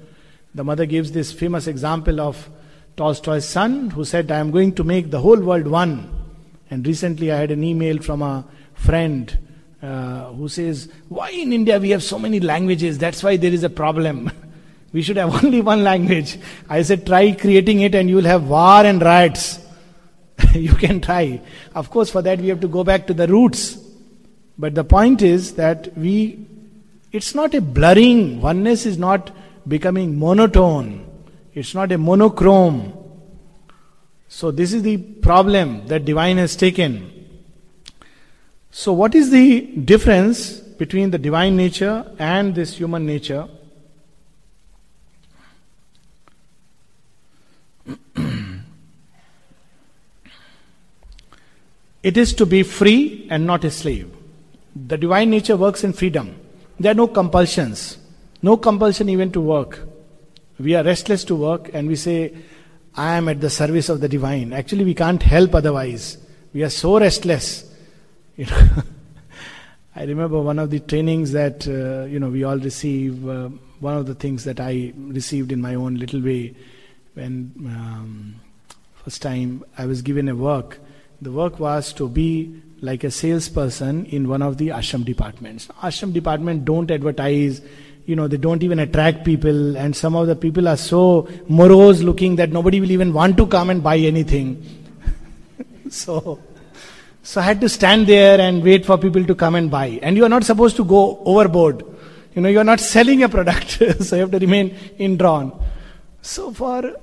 [0.55, 2.49] The mother gives this famous example of
[2.97, 6.22] Tolstoy's son, who said, I am going to make the whole world one.
[6.73, 9.39] And recently I had an email from a friend
[9.83, 12.97] uh, who says, Why in India we have so many languages?
[12.97, 14.31] That's why there is a problem.
[14.95, 16.39] we should have only one language.
[16.71, 19.61] I said, Try creating it and you will have war and riots.
[20.55, 21.43] you can try.
[21.75, 23.77] Of course, for that we have to go back to the roots.
[24.57, 26.47] But the point is that we,
[27.13, 28.41] it's not a blurring.
[28.41, 29.31] Oneness is not
[29.69, 31.07] becoming monotone.
[31.53, 32.95] It's not a monochrome.
[34.35, 37.13] So, this is the problem that divine has taken.
[38.71, 43.47] So, what is the difference between the divine nature and this human nature?
[52.03, 54.11] it is to be free and not a slave.
[54.75, 56.35] The divine nature works in freedom.
[56.81, 57.99] There are no compulsions,
[58.41, 59.81] no compulsion even to work.
[60.59, 62.35] We are restless to work and we say,
[62.95, 64.53] I am at the service of the divine.
[64.53, 66.19] Actually, we can't help otherwise.
[66.53, 67.69] We are so restless.
[68.35, 68.69] You know,
[69.95, 73.29] I remember one of the trainings that uh, you know we all receive.
[73.29, 73.51] Uh,
[73.83, 76.55] one of the things that I received in my own little way
[77.15, 78.37] when um,
[79.05, 80.79] first time I was given a work.
[81.21, 85.67] The work was to be like a salesperson in one of the ashram departments.
[85.83, 87.61] Ashram department don't advertise
[88.07, 92.03] you know, they don't even attract people, and some of the people are so morose
[92.03, 94.65] looking that nobody will even want to come and buy anything.
[95.91, 96.41] so,
[97.23, 100.01] so I had to stand there and wait for people to come and buy.
[100.03, 101.85] And you are not supposed to go overboard.
[102.35, 105.53] You know, you are not selling a product, so you have to remain indrawn.
[106.23, 106.97] So for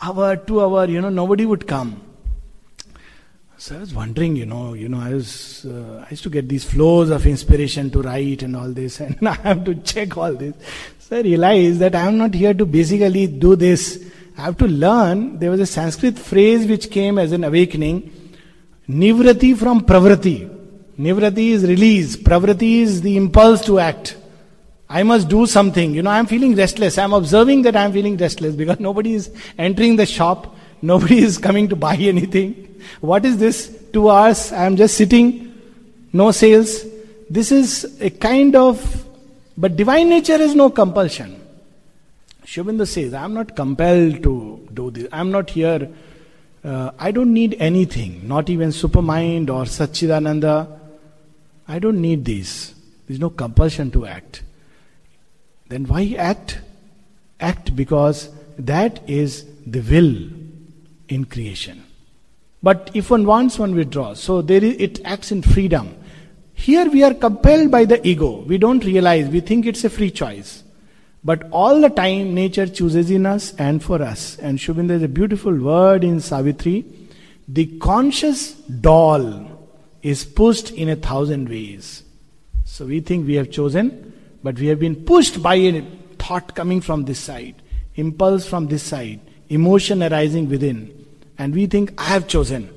[0.00, 2.07] hour, two hour, you know, nobody would come.
[3.60, 6.48] So I was wondering, you know, you know, I was, uh, I used to get
[6.48, 10.32] these flows of inspiration to write and all this, and I have to check all
[10.32, 10.54] this.
[11.00, 14.08] So I realized that I am not here to basically do this.
[14.36, 15.40] I have to learn.
[15.40, 18.12] There was a Sanskrit phrase which came as an awakening.
[18.88, 20.48] Nivrati from pravrati.
[20.96, 22.16] Nivrati is release.
[22.16, 24.16] Pravrati is the impulse to act.
[24.88, 25.94] I must do something.
[25.94, 26.96] You know, I am feeling restless.
[26.96, 30.56] I am observing that I am feeling restless because nobody is entering the shop.
[30.80, 32.67] Nobody is coming to buy anything.
[33.00, 33.76] What is this?
[33.92, 35.54] Two hours, I am just sitting,
[36.12, 36.84] no sales.
[37.30, 39.04] This is a kind of,
[39.56, 41.40] but divine nature is no compulsion.
[42.44, 45.08] Sri Aurobindo says, I am not compelled to do this.
[45.12, 45.90] I am not here.
[46.64, 50.78] Uh, I don't need anything, not even Supermind or Satchidananda.
[51.66, 52.74] I don't need this.
[53.06, 54.42] There's no compulsion to act.
[55.68, 56.60] Then why act?
[57.40, 60.30] Act because that is the will
[61.08, 61.84] in creation.
[62.62, 64.20] But if one wants, one withdraws.
[64.20, 65.94] So there is, it acts in freedom.
[66.54, 68.40] Here we are compelled by the ego.
[68.40, 70.64] We don't realize, we think it's a free choice.
[71.22, 74.38] But all the time, nature chooses in us and for us.
[74.38, 76.84] And Aurobindo, there's a beautiful word in Savitri.
[77.46, 79.68] The conscious doll
[80.02, 82.02] is pushed in a thousand ways.
[82.64, 85.82] So we think we have chosen, but we have been pushed by a
[86.18, 87.54] thought coming from this side,
[87.94, 90.97] impulse from this side, emotion arising within.
[91.38, 92.68] And we think, I have chosen.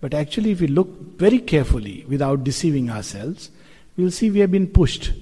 [0.00, 3.50] But actually, if we look very carefully without deceiving ourselves,
[3.96, 5.12] we'll see we have been pushed.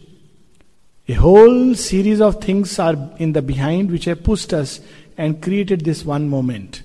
[1.08, 4.80] A whole series of things are in the behind which have pushed us
[5.16, 6.82] and created this one moment.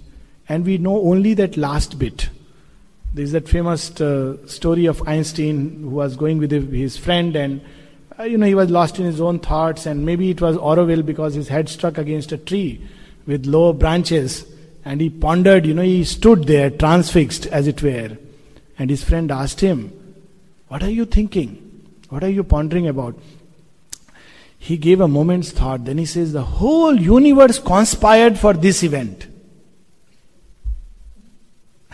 [0.49, 2.29] And we know only that last bit.
[3.13, 7.61] There's that famous uh, story of Einstein who was going with his friend and
[8.19, 11.05] uh, you know he was lost in his own thoughts and maybe it was Auroville
[11.05, 12.81] because his head struck against a tree
[13.25, 14.45] with low branches
[14.85, 18.17] and he pondered, you know, he stood there transfixed, as it were.
[18.77, 19.91] And his friend asked him,
[20.67, 21.61] What are you thinking?
[22.09, 23.17] What are you pondering about?
[24.59, 25.85] He gave a moment's thought.
[25.85, 29.25] Then he says, The whole universe conspired for this event.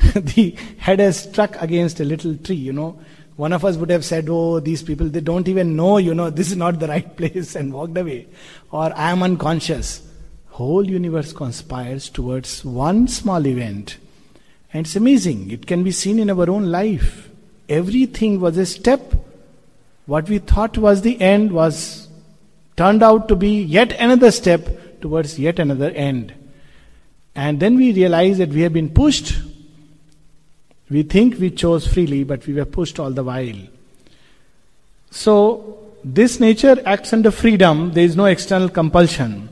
[0.14, 3.00] the head has struck against a little tree, you know.
[3.38, 6.30] One of us would have said, Oh, these people, they don't even know, you know,
[6.30, 8.28] this is not the right place, and walked away.
[8.70, 10.11] Or I am unconscious
[10.62, 13.98] whole universe conspires towards one small event.
[14.74, 15.52] And it's amazing.
[15.52, 17.30] It can be seen in our own life.
[17.68, 19.14] Everything was a step.
[20.06, 22.08] What we thought was the end was
[22.78, 26.34] turned out to be yet another step towards yet another end.
[27.36, 29.40] And then we realize that we have been pushed.
[30.90, 33.56] We think we chose freely, but we were pushed all the while.
[35.12, 39.51] So, this nature acts under freedom, there is no external compulsion.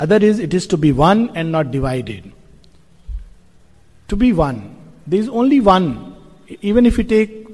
[0.00, 2.32] Other is it is to be one and not divided.
[4.08, 4.76] To be one.
[5.06, 6.16] There is only one.
[6.62, 7.46] Even if you take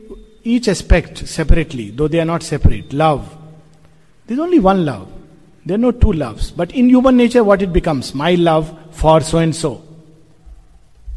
[0.45, 3.37] each aspect separately, though they are not separate, love.
[4.27, 5.13] There is only one love.
[5.67, 6.53] There are no two loves.
[6.53, 8.15] But in human nature, what it becomes?
[8.15, 9.83] My love for so and so.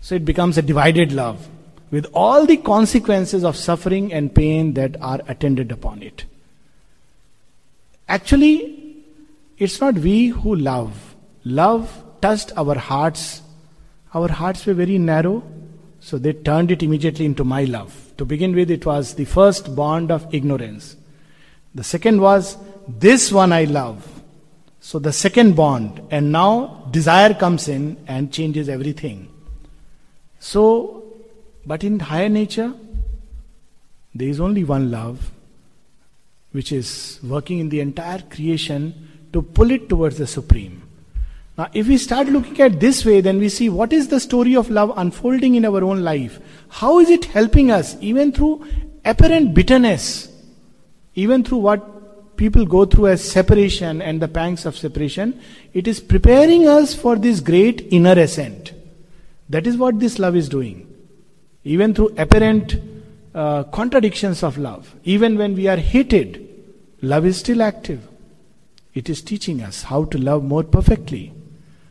[0.01, 1.47] So it becomes a divided love
[1.91, 6.25] with all the consequences of suffering and pain that are attended upon it.
[8.07, 8.95] Actually,
[9.59, 11.08] it's not we who love.
[11.49, 13.41] Love touched our hearts.
[14.13, 15.41] Our hearts were very narrow,
[15.99, 18.13] so they turned it immediately into my love.
[18.17, 20.95] To begin with, it was the first bond of ignorance.
[21.73, 22.55] The second was,
[22.87, 24.07] this one I love.
[24.79, 29.29] So the second bond, and now desire comes in and changes everything.
[30.39, 31.03] So,
[31.65, 32.73] but in higher nature,
[34.13, 35.31] there is only one love,
[36.51, 40.83] which is working in the entire creation to pull it towards the Supreme.
[41.59, 44.55] Now, if we start looking at this way, then we see what is the story
[44.55, 46.39] of love unfolding in our own life.
[46.69, 48.65] How is it helping us, even through
[49.03, 50.31] apparent bitterness,
[51.15, 55.37] even through what people go through as separation and the pangs of separation,
[55.73, 58.71] it is preparing us for this great inner ascent.
[59.49, 60.87] That is what this love is doing.
[61.65, 62.77] Even through apparent
[63.35, 66.47] uh, contradictions of love, even when we are hated,
[67.01, 68.07] love is still active.
[68.93, 71.33] It is teaching us how to love more perfectly.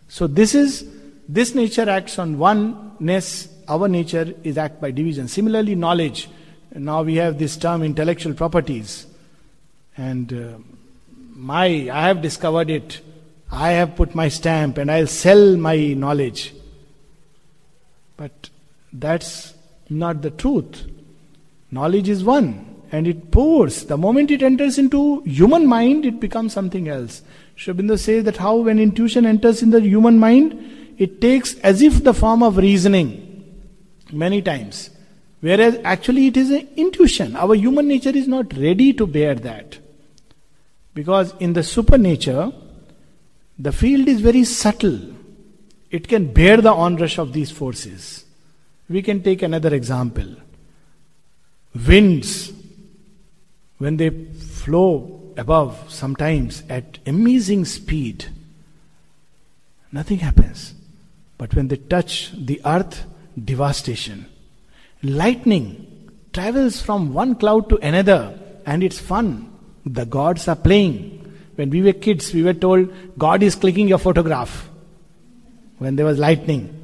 [0.09, 0.88] So this is
[1.28, 5.28] this nature acts on oneness, our nature is act by division.
[5.28, 6.28] Similarly, knowledge.
[6.74, 9.06] Now we have this term intellectual properties.
[9.96, 10.59] And uh,
[11.34, 13.00] my I have discovered it.
[13.50, 16.54] I have put my stamp and I'll sell my knowledge.
[18.16, 18.50] But
[18.92, 19.54] that's
[19.88, 20.86] not the truth.
[21.70, 23.84] Knowledge is one and it pours.
[23.84, 27.22] The moment it enters into human mind, it becomes something else.
[27.59, 32.04] Sri says that how when intuition enters in the human mind, it takes as if
[32.04, 33.24] the form of reasoning
[34.12, 34.90] many times.
[35.40, 37.34] Whereas actually it is an intuition.
[37.34, 39.78] Our human nature is not ready to bear that.
[40.94, 42.52] Because in the supernature,
[43.59, 45.00] the field is very subtle.
[45.90, 48.24] It can bear the onrush of these forces.
[48.88, 50.28] We can take another example.
[51.74, 52.52] Winds,
[53.78, 58.26] when they flow above, sometimes at amazing speed,
[59.93, 60.74] nothing happens.
[61.39, 63.05] But when they touch the earth,
[63.45, 64.26] devastation.
[65.03, 69.51] Lightning travels from one cloud to another, and it's fun.
[69.86, 71.14] The gods are playing.
[71.55, 74.68] When we were kids, we were told God is clicking your photograph
[75.78, 76.74] when there was lightning.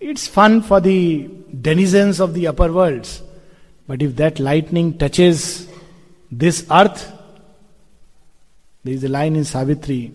[0.00, 1.30] It's fun for the
[1.60, 3.22] denizens of the upper worlds.
[3.86, 5.68] But if that lightning touches
[6.30, 7.12] this earth,
[8.86, 10.12] there is a line in Savitri,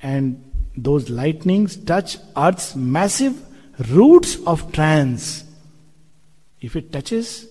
[0.00, 3.40] and those lightnings touch earth's massive
[3.90, 5.44] roots of trance.
[6.60, 7.46] If it touches,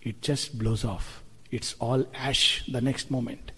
[0.00, 1.22] it just blows off.
[1.50, 3.52] It's all ash the next moment.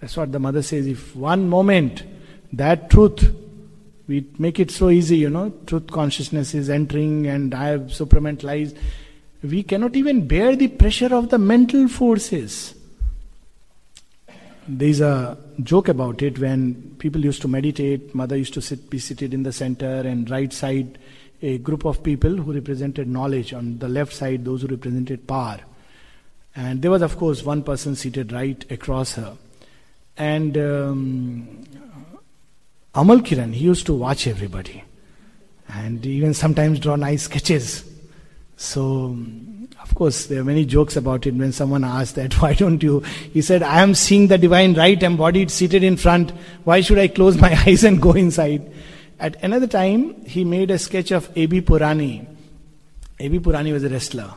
[0.00, 0.86] That's what the mother says.
[0.86, 2.02] If one moment
[2.52, 3.34] that truth,
[4.08, 8.76] we make it so easy, you know, truth consciousness is entering and I have supramentalized
[9.42, 12.74] we cannot even bear the pressure of the mental forces.
[14.68, 18.88] There is a joke about it when people used to meditate, mother used to sit,
[18.90, 20.98] be seated in the center, and right side,
[21.40, 25.58] a group of people who represented knowledge, on the left side, those who represented power.
[26.54, 29.36] And there was, of course, one person seated right across her.
[30.16, 31.64] And um,
[32.94, 34.84] Amal Kiran, he used to watch everybody
[35.68, 37.84] and even sometimes draw nice sketches
[38.62, 39.16] so,
[39.92, 43.00] of course, there are many jokes about it when someone asked that, why don't you?
[43.34, 46.30] He said, I am seeing the divine right embodied seated in front.
[46.64, 48.72] Why should I close my eyes and go inside?
[49.20, 51.60] At another time, he made a sketch of A.B.
[51.60, 52.26] Purani.
[53.20, 53.40] A.B.
[53.40, 54.32] Purani was a wrestler.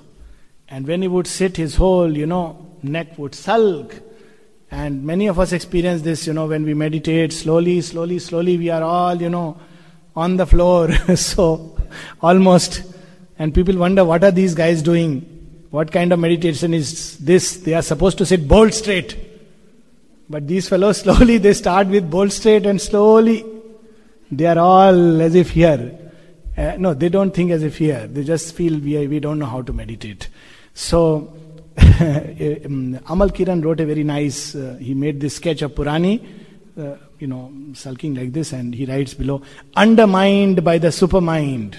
[0.67, 3.95] And when he would sit, his whole, you know, neck would sulk.
[4.71, 8.69] And many of us experience this, you know, when we meditate slowly, slowly, slowly, we
[8.71, 9.57] are all, you know,
[10.17, 10.91] on the floor.
[11.15, 11.77] so,
[12.21, 12.83] almost
[13.37, 15.34] and people wonder what are these guys doing?
[15.75, 17.57] What kind of meditation is this?
[17.57, 19.17] They are supposed to sit bolt straight.
[20.29, 23.43] But these fellows slowly they start with bolt straight and slowly
[24.31, 25.99] they are all as if here.
[26.57, 28.07] Uh, no, they don't think as if here.
[28.07, 30.29] They just feel we, we don't know how to meditate.
[30.73, 31.33] So,
[31.77, 36.25] um, Amal Kiran wrote a very nice, uh, he made this sketch of Purani,
[36.79, 39.41] uh, you know, sulking like this, and he writes below,
[39.75, 41.75] undermined by the supermind.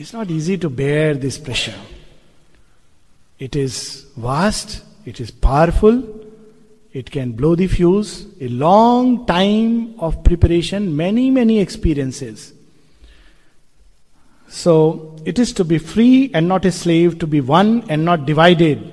[0.00, 1.78] It's not easy to bear this pressure.
[3.38, 6.02] It is vast, it is powerful,
[6.94, 12.54] it can blow the fuse, a long time of preparation, many, many experiences.
[14.48, 18.24] So, it is to be free and not a slave, to be one and not
[18.24, 18.90] divided,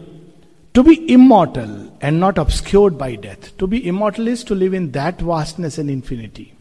[0.74, 3.58] to be immortal and not obscured by death.
[3.60, 6.57] To be immortal is to live in that vastness and infinity.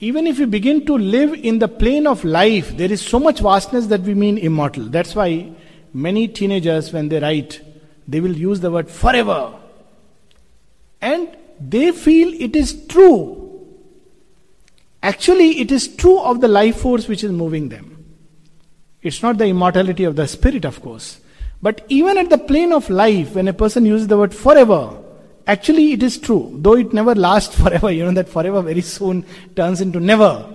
[0.00, 3.40] Even if we begin to live in the plane of life, there is so much
[3.40, 4.84] vastness that we mean immortal.
[4.84, 5.52] That's why
[5.92, 7.60] many teenagers, when they write,
[8.06, 9.54] they will use the word forever.
[11.00, 11.28] And
[11.60, 13.40] they feel it is true.
[15.02, 18.04] Actually, it is true of the life force which is moving them.
[19.02, 21.20] It's not the immortality of the spirit, of course.
[21.62, 24.98] But even at the plane of life, when a person uses the word forever,
[25.46, 27.90] Actually, it is true, though it never lasts forever.
[27.90, 29.24] You know that forever very soon
[29.56, 30.52] turns into never.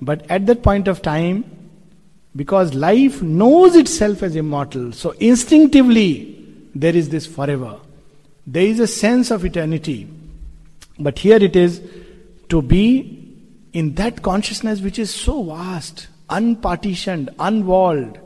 [0.00, 1.44] But at that point of time,
[2.34, 6.36] because life knows itself as immortal, so instinctively
[6.74, 7.80] there is this forever.
[8.46, 10.08] There is a sense of eternity.
[10.98, 11.80] But here it is
[12.50, 13.16] to be
[13.72, 18.18] in that consciousness which is so vast, unpartitioned, unwalled,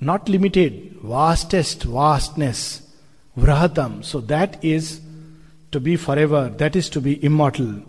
[0.00, 2.81] not limited, vastest vastness,
[3.36, 4.04] vrahatam.
[4.04, 5.00] So that is
[5.70, 7.82] to be forever, that is to be immortal.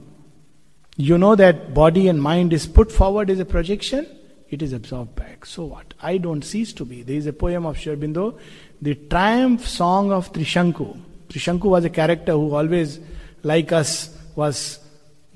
[0.95, 4.07] You know that body and mind is put forward as a projection,
[4.49, 5.45] it is absorbed back.
[5.45, 5.93] So what?
[6.01, 7.01] I don't cease to be.
[7.01, 8.37] There is a poem of Sri Aurobindo,
[8.81, 10.99] the triumph song of Trishanku.
[11.29, 12.99] Trishanku was a character who always,
[13.41, 14.79] like us, was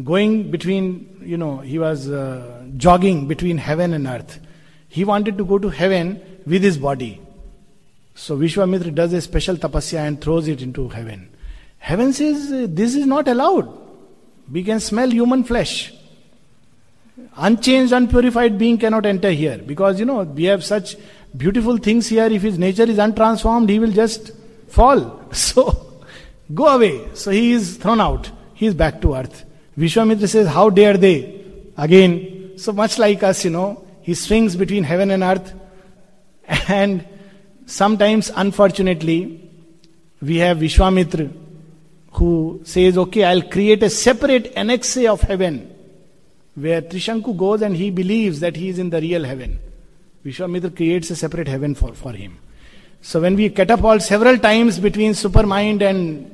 [0.03, 4.39] going between, you know, he was uh, jogging between heaven and earth.
[4.87, 7.19] He wanted to go to heaven with his body.
[8.17, 11.29] So Vishwamitra does a special tapasya and throws it into heaven.
[11.77, 13.71] Heaven says, This is not allowed.
[14.51, 15.93] We can smell human flesh.
[17.35, 20.95] Unchanged, unpurified being cannot enter here because you know we have such
[21.35, 22.25] beautiful things here.
[22.25, 24.31] If his nature is untransformed, he will just
[24.67, 25.21] fall.
[25.31, 26.01] So
[26.51, 27.09] go away.
[27.13, 28.31] So he is thrown out.
[28.55, 29.45] He is back to earth.
[29.77, 31.45] Vishwamitra says, How dare they?
[31.77, 35.53] Again, so much like us, you know, he swings between heaven and earth.
[36.67, 37.05] And
[37.67, 39.49] sometimes, unfortunately,
[40.21, 41.31] we have Vishwamitra
[42.13, 45.73] who says, Okay, I'll create a separate annexe of heaven
[46.55, 49.59] where Trishanku goes and he believes that he is in the real heaven.
[50.25, 52.39] Vishwamitra creates a separate heaven for, for him.
[53.01, 56.33] So when we catapult several times between supermind and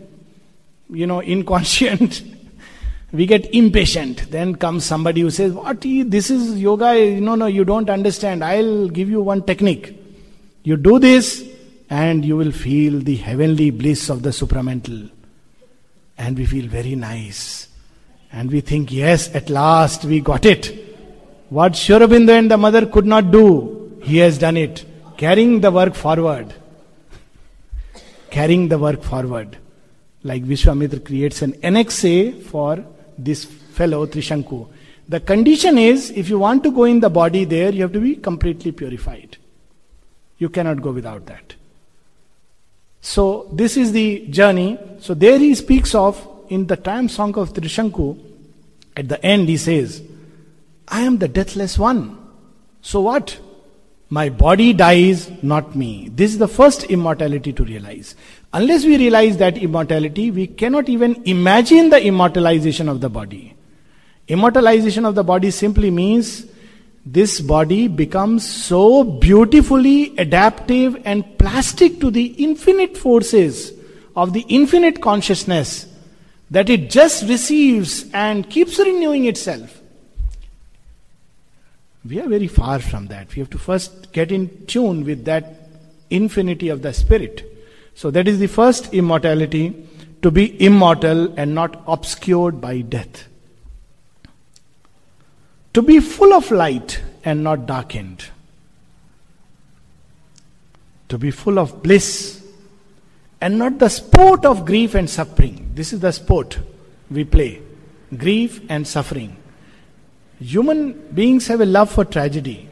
[0.90, 2.24] you know inconscient,
[3.12, 4.32] we get impatient.
[4.32, 5.82] Then comes somebody who says, "What?
[5.82, 7.20] This is yoga?
[7.20, 8.44] No, no, you don't understand.
[8.44, 10.03] I'll give you one technique.
[10.64, 11.44] You do this,
[11.90, 15.10] and you will feel the heavenly bliss of the supramental."
[16.18, 17.68] And we feel very nice.
[18.32, 20.72] And we think, yes, at last we got it.
[21.50, 24.86] What Sri Aurobindo and the mother could not do, he has done it.
[25.18, 26.54] Carrying the work forward.
[28.32, 29.58] Carrying the work forward.
[30.24, 32.84] Like Vishwamitra creates an annexe for
[33.18, 34.68] this fellow Trishanku.
[35.10, 38.00] The condition is, if you want to go in the body there, you have to
[38.00, 39.38] be completely purified.
[40.44, 41.56] You cannot go without that.
[43.02, 44.78] So, this is the journey.
[45.00, 48.18] So, there he speaks of in the time song of Trishanku,
[48.96, 50.04] at the end he says,
[50.88, 52.18] I am the deathless one.
[52.82, 53.40] So what?
[54.10, 56.10] My body dies, not me.
[56.14, 58.16] This is the first immortality to realize.
[58.52, 63.56] Unless we realize that immortality, we cannot even imagine the immortalization of the body.
[64.28, 66.46] Immortalization of the body simply means
[67.06, 73.74] this body becomes so beautifully adaptive and plastic to the infinite forces
[74.16, 75.86] of the infinite consciousness
[76.50, 79.82] that it just receives and keeps renewing itself.
[82.06, 83.36] We are very far from that.
[83.36, 85.70] We have to first get in tune with that
[86.10, 87.50] infinity of the spirit.
[87.96, 89.88] So, that is the first immortality
[90.22, 93.28] to be immortal and not obscured by death.
[95.74, 98.26] To be full of light and not darkened.
[101.10, 102.44] To be full of bliss
[103.42, 105.72] and not the sport of grief and suffering.
[105.74, 106.60] This is the sport
[107.12, 107.62] we play
[108.18, 109.36] grief and suffering.
[110.40, 112.70] Human beings have a love for tragedy.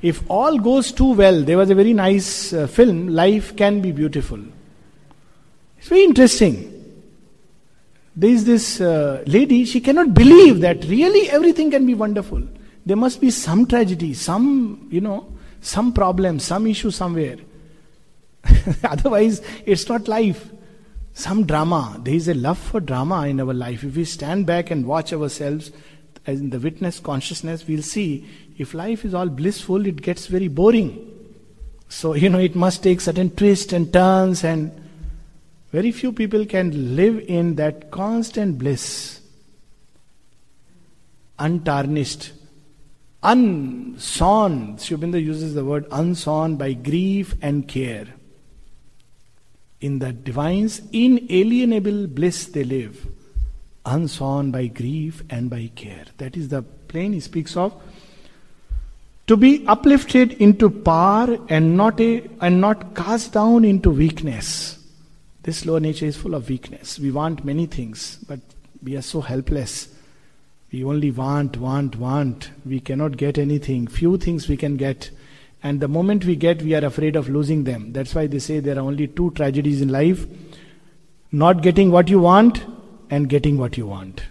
[0.00, 3.92] If all goes too well, there was a very nice uh, film, Life Can Be
[3.92, 4.40] Beautiful.
[5.78, 6.71] It's very interesting.
[8.14, 12.42] There is this uh, lady, she cannot believe that really everything can be wonderful.
[12.84, 17.36] There must be some tragedy, some, you know, some problem, some issue somewhere.
[18.84, 20.50] Otherwise, it's not life.
[21.14, 22.00] Some drama.
[22.02, 23.84] There is a love for drama in our life.
[23.84, 25.70] If we stand back and watch ourselves
[26.26, 30.48] as in the witness consciousness, we'll see if life is all blissful, it gets very
[30.48, 31.08] boring.
[31.88, 34.70] So, you know, it must take certain twists and turns, and
[35.72, 39.20] very few people can live in that constant bliss,
[41.38, 42.32] untarnished,
[43.22, 44.76] unsawn.
[44.76, 48.06] Aurobindo uses the word unsawn by grief and care.
[49.80, 53.06] In the divine's inalienable bliss they live,
[53.86, 56.04] unsawn by grief and by care.
[56.18, 57.74] That is the plane he speaks of.
[59.28, 64.81] To be uplifted into power and not a, and not cast down into weakness.
[65.42, 66.98] This lower nature is full of weakness.
[66.98, 68.40] We want many things, but
[68.82, 69.88] we are so helpless.
[70.70, 72.50] We only want, want, want.
[72.64, 73.86] We cannot get anything.
[73.86, 75.10] Few things we can get.
[75.62, 77.92] And the moment we get, we are afraid of losing them.
[77.92, 80.26] That's why they say there are only two tragedies in life
[81.32, 82.62] not getting what you want
[83.10, 84.22] and getting what you want.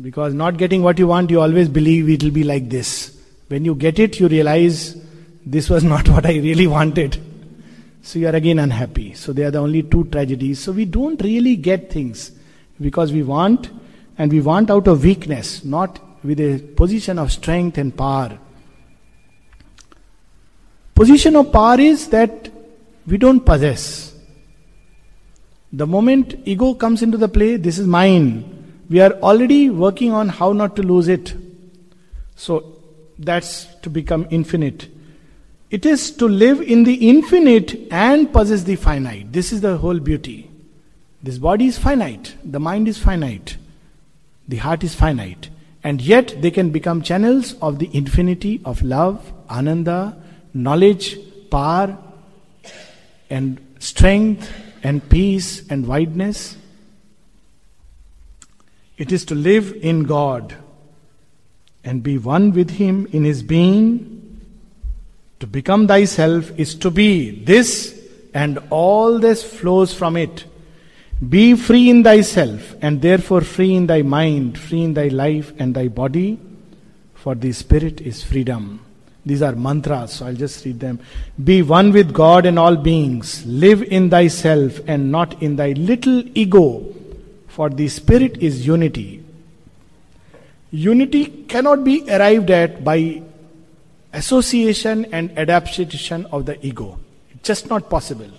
[0.00, 3.16] Because not getting what you want, you always believe it will be like this.
[3.48, 4.96] When you get it, you realize
[5.46, 7.29] this was not what I really wanted.
[8.02, 9.14] So you are again unhappy.
[9.14, 10.60] So they are the only two tragedies.
[10.60, 12.32] So we don't really get things
[12.80, 13.70] because we want,
[14.16, 18.38] and we want out of weakness, not with a position of strength and power.
[20.94, 22.50] Position of power is that
[23.06, 24.14] we don't possess.
[25.72, 28.84] The moment ego comes into the play, this is mine.
[28.88, 31.34] We are already working on how not to lose it.
[32.34, 32.76] So
[33.18, 34.88] that's to become infinite.
[35.70, 39.32] It is to live in the infinite and possess the finite.
[39.32, 40.50] This is the whole beauty.
[41.22, 43.58] This body is finite, the mind is finite,
[44.48, 45.50] the heart is finite,
[45.84, 50.16] and yet they can become channels of the infinity of love, ananda,
[50.54, 51.18] knowledge,
[51.50, 51.98] power,
[53.28, 54.50] and strength,
[54.82, 56.56] and peace, and wideness.
[58.96, 60.56] It is to live in God
[61.84, 64.29] and be one with Him in His being.
[65.40, 67.98] To become thyself is to be this,
[68.34, 70.44] and all this flows from it.
[71.28, 75.74] Be free in thyself, and therefore free in thy mind, free in thy life and
[75.74, 76.38] thy body,
[77.14, 78.80] for the spirit is freedom.
[79.24, 81.00] These are mantras, so I'll just read them.
[81.42, 83.44] Be one with God and all beings.
[83.46, 86.86] Live in thyself and not in thy little ego,
[87.48, 89.22] for the spirit is unity.
[90.70, 93.22] Unity cannot be arrived at by
[94.12, 96.98] association and adaptation of the ego.
[97.30, 98.30] It's just not possible.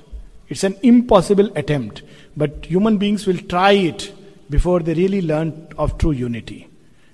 [0.49, 2.03] It's an impossible attempt.
[2.35, 4.13] But human beings will try it
[4.49, 6.67] before they really learn of true unity.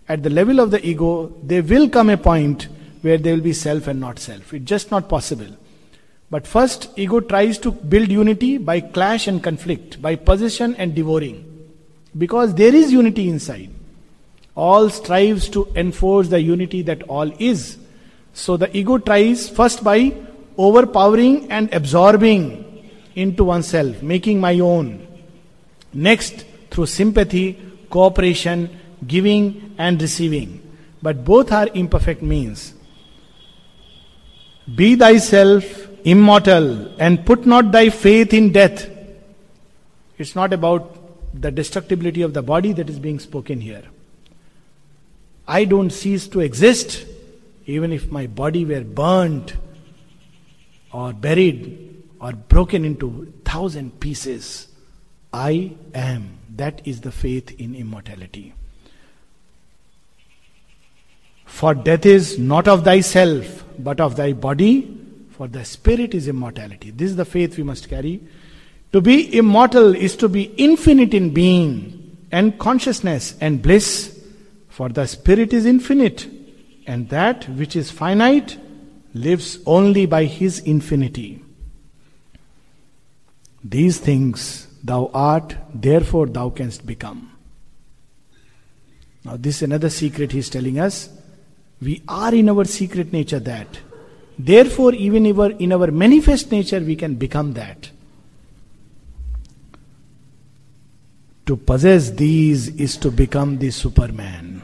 [0.09, 2.67] At the level of the ego, there will come a point
[3.01, 4.53] where there will be self and not self.
[4.53, 5.47] It's just not possible.
[6.29, 11.43] But first, ego tries to build unity by clash and conflict, by possession and devouring.
[12.17, 13.69] Because there is unity inside.
[14.55, 17.77] All strives to enforce the unity that all is.
[18.37, 20.13] So the ego tries first by
[20.59, 25.07] overpowering and absorbing into oneself, making my own.
[25.91, 27.59] Next, through sympathy,
[27.89, 28.69] cooperation,
[29.07, 30.61] giving, and receiving.
[31.01, 32.75] But both are imperfect means.
[34.75, 38.87] Be thyself immortal and put not thy faith in death.
[40.19, 40.95] It's not about
[41.33, 43.85] the destructibility of the body that is being spoken here.
[45.47, 47.16] I don't cease to exist
[47.67, 49.55] even if my body were burnt
[50.91, 54.67] or buried or broken into thousand pieces.
[55.31, 56.39] I am.
[56.55, 58.53] That is the faith in immortality.
[61.45, 64.97] For death is not of thyself, but of thy body,
[65.31, 66.91] for the spirit is immortality.
[66.91, 68.21] This is the faith we must carry.
[68.93, 74.19] To be immortal is to be infinite in being and consciousness and bliss,
[74.69, 76.27] for the spirit is infinite,
[76.87, 78.57] and that which is finite
[79.13, 81.43] lives only by his infinity.
[83.63, 87.31] These things thou art, therefore thou canst become.
[89.25, 91.09] Now, this is another secret he is telling us.
[91.81, 93.67] We are in our secret nature that.
[94.39, 97.89] Therefore, even in our, manifest nature, we can become that.
[101.47, 104.56] To possess these is to become the Superman.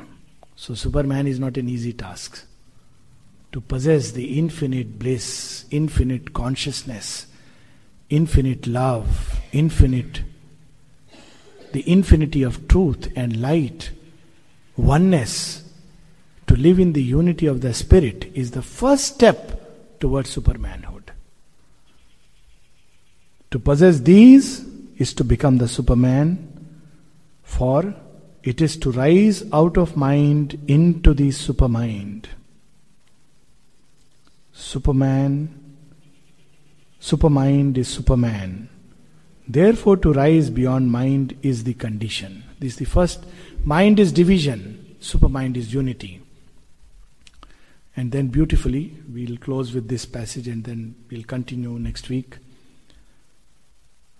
[0.63, 2.45] So, Superman is not an easy task.
[3.51, 7.27] To possess the infinite bliss, infinite consciousness,
[8.09, 10.21] infinite love, infinite,
[11.73, 13.91] the infinity of truth and light,
[14.77, 15.69] oneness,
[16.47, 21.09] to live in the unity of the Spirit is the first step towards supermanhood.
[23.51, 24.65] To possess these
[24.97, 26.47] is to become the Superman,
[27.43, 27.93] for
[28.43, 32.25] it is to rise out of mind into the supermind.
[34.51, 35.63] Superman
[37.03, 38.69] Supermind is Superman.
[39.45, 42.45] Therefore, to rise beyond mind is the condition.
[42.59, 43.25] This is the first.
[43.65, 46.21] Mind is division, supermind is unity.
[47.97, 52.37] And then, beautifully, we'll close with this passage and then we'll continue next week.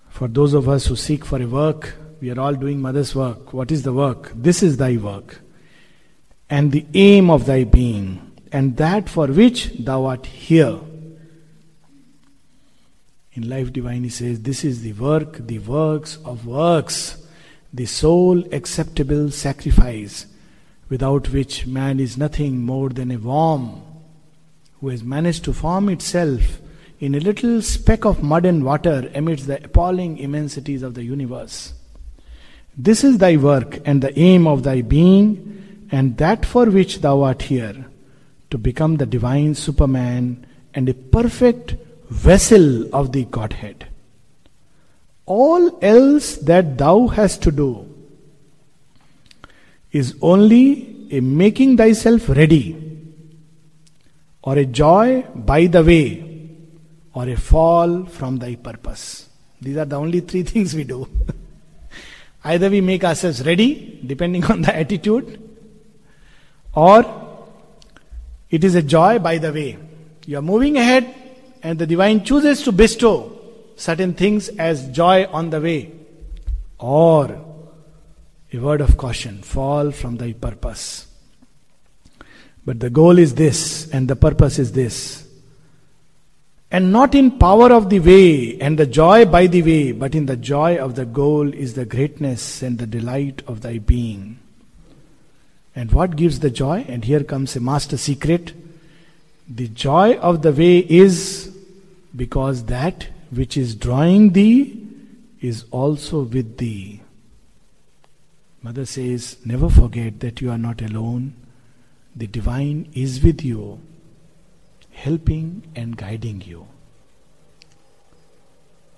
[0.09, 3.51] For those of us who seek for a work, we are all doing mother's work.
[3.51, 4.32] What is the work?
[4.34, 5.41] This is thy work,
[6.49, 10.80] and the aim of thy being, and that for which thou art here.
[13.34, 17.28] In Life Divine, he says, This is the work, the works of works,
[17.74, 20.26] the sole acceptable sacrifice,
[20.88, 23.82] without which man is nothing more than a worm
[24.80, 26.61] who has managed to form itself
[27.01, 31.74] in a little speck of mud and water amidst the appalling immensities of the universe.
[32.78, 37.21] This is thy work and the aim of thy being, and that for which thou
[37.21, 37.86] art here,
[38.49, 41.76] to become the divine Superman and a perfect
[42.09, 43.88] vessel of the Godhead.
[45.26, 47.88] All else that thou hast to do
[49.91, 52.76] is only a making thyself ready,
[54.41, 56.49] or a joy by the way,
[57.13, 59.30] or a fall from thy purpose.
[59.61, 61.07] These are the only three things we do.
[62.44, 65.39] Either we make ourselves ready, depending on the attitude,
[66.76, 67.06] or
[68.50, 69.78] it is a joy by the way.
[70.26, 71.14] You are moving ahead,
[71.62, 73.39] and the divine chooses to bestow
[73.76, 75.91] certain things as joy on the way.
[76.80, 77.39] Or
[78.52, 81.08] a word of caution fall from thy purpose.
[82.66, 85.22] But the goal is this, and the purpose is this.
[86.74, 90.26] And not in power of the way and the joy by the way, but in
[90.26, 94.39] the joy of the goal is the greatness and the delight of thy being.
[95.76, 96.84] And what gives the joy?
[96.89, 98.53] And here comes a master secret.
[99.47, 101.55] The joy of the way is
[102.15, 104.84] because that which is drawing thee
[105.41, 107.01] is also with thee.
[108.63, 111.36] Mother says, never forget that you are not alone.
[112.15, 113.80] The divine is with you,
[114.94, 116.68] helping and guiding you.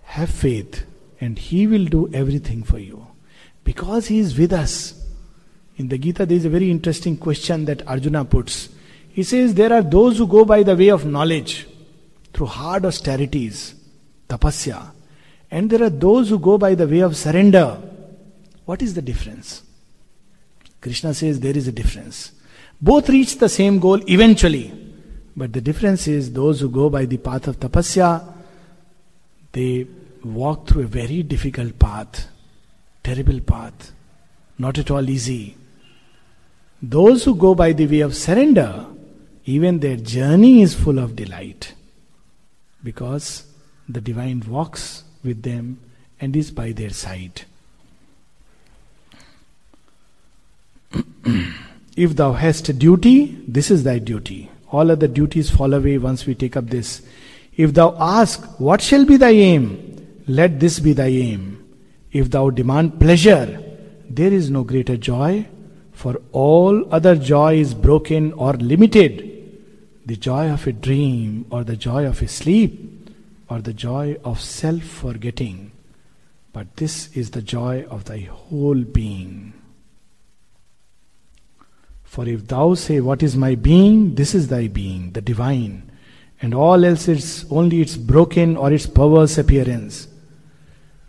[0.03, 0.85] Have faith,
[1.19, 3.07] and He will do everything for you.
[3.63, 5.01] Because He is with us.
[5.77, 8.69] In the Gita, there is a very interesting question that Arjuna puts.
[9.09, 11.67] He says, There are those who go by the way of knowledge
[12.33, 13.75] through hard austerities,
[14.29, 14.91] tapasya,
[15.49, 17.77] and there are those who go by the way of surrender.
[18.65, 19.63] What is the difference?
[20.81, 22.31] Krishna says there is a difference.
[22.81, 24.84] Both reach the same goal eventually,
[25.37, 28.33] but the difference is those who go by the path of tapasya,
[29.51, 29.85] they
[30.23, 32.27] walk through a very difficult path,
[33.03, 33.91] terrible path,
[34.57, 35.57] not at all easy.
[36.81, 38.85] Those who go by the way of surrender,
[39.45, 41.73] even their journey is full of delight
[42.83, 43.45] because
[43.89, 45.79] the divine walks with them
[46.19, 47.43] and is by their side.
[51.97, 54.49] if thou hast a duty, this is thy duty.
[54.71, 57.01] All other duties fall away once we take up this.
[57.55, 60.23] If thou ask, What shall be thy aim?
[60.27, 61.63] Let this be thy aim.
[62.11, 63.61] If thou demand pleasure,
[64.09, 65.47] there is no greater joy,
[65.91, 69.31] for all other joy is broken or limited.
[70.05, 73.11] The joy of a dream, or the joy of a sleep,
[73.49, 75.71] or the joy of self forgetting.
[76.53, 79.54] But this is the joy of thy whole being.
[82.15, 84.15] For if thou say, What is my being?
[84.15, 85.91] this is thy being, the divine,
[86.41, 90.07] and all else is only its broken or its perverse appearance.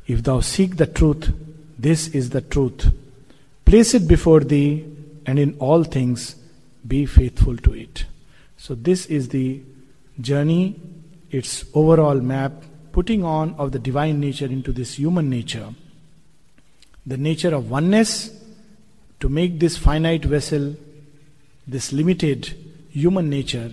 [0.08, 1.32] If thou seek the truth,
[1.78, 2.92] this is the truth.
[3.64, 4.84] Place it before thee,
[5.24, 6.34] and in all things
[6.84, 8.06] be faithful to it.
[8.56, 9.62] So, this is the
[10.20, 10.74] journey,
[11.30, 15.68] its overall map, putting on of the divine nature into this human nature.
[17.06, 18.32] The nature of oneness
[19.20, 20.74] to make this finite vessel
[21.66, 22.54] this limited
[22.90, 23.72] human nature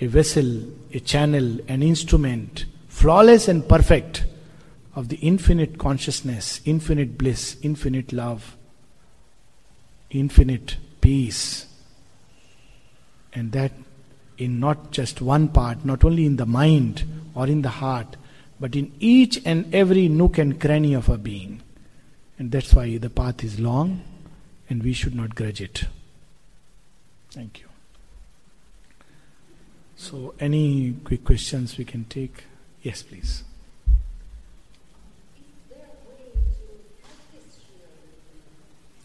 [0.00, 4.24] a vessel, a channel, an instrument, flawless and perfect
[4.96, 8.56] of the infinite consciousness, infinite bliss, infinite love,
[10.10, 11.66] infinite peace.
[13.32, 13.70] And that
[14.38, 17.04] in not just one part, not only in the mind
[17.36, 18.16] or in the heart,
[18.58, 21.62] but in each and every nook and cranny of our being.
[22.38, 24.02] And that's why the path is long
[24.68, 25.84] and we should not grudge it.
[27.32, 27.66] Thank you.
[29.96, 32.44] So, any quick questions we can take?
[32.82, 33.44] Yes, please.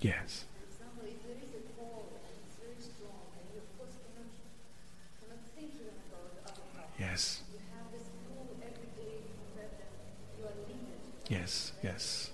[0.01, 0.43] Yes.
[6.99, 7.43] Yes.
[11.30, 12.32] Yes, yes.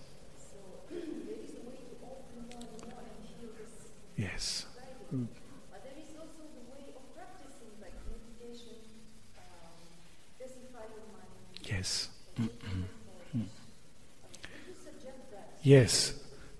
[4.17, 4.65] Yes.
[11.83, 12.09] Yes.
[15.63, 16.13] Yes.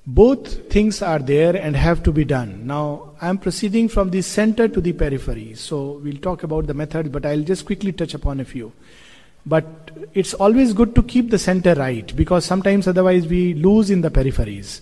[0.05, 2.67] Both things are there and have to be done.
[2.67, 5.53] Now, I am proceeding from the center to the periphery.
[5.55, 8.73] So, we'll talk about the method, but I'll just quickly touch upon a few.
[9.45, 14.01] But it's always good to keep the center right because sometimes otherwise we lose in
[14.01, 14.81] the peripheries.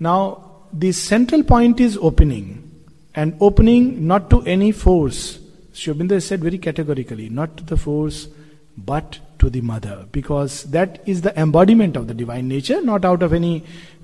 [0.00, 2.68] Now, the central point is opening,
[3.14, 5.38] and opening not to any force.
[5.72, 8.28] Sri said very categorically, not to the force,
[8.76, 13.22] but to the mother because that is the embodiment of the divine nature not out
[13.28, 13.54] of any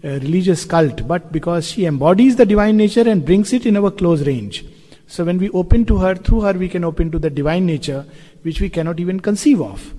[0.04, 3.90] uh, religious cult but because she embodies the divine nature and brings it in our
[4.02, 4.64] close range
[5.08, 8.04] So when we open to her, through her we can open to the divine nature,
[8.42, 9.94] which we cannot even conceive of.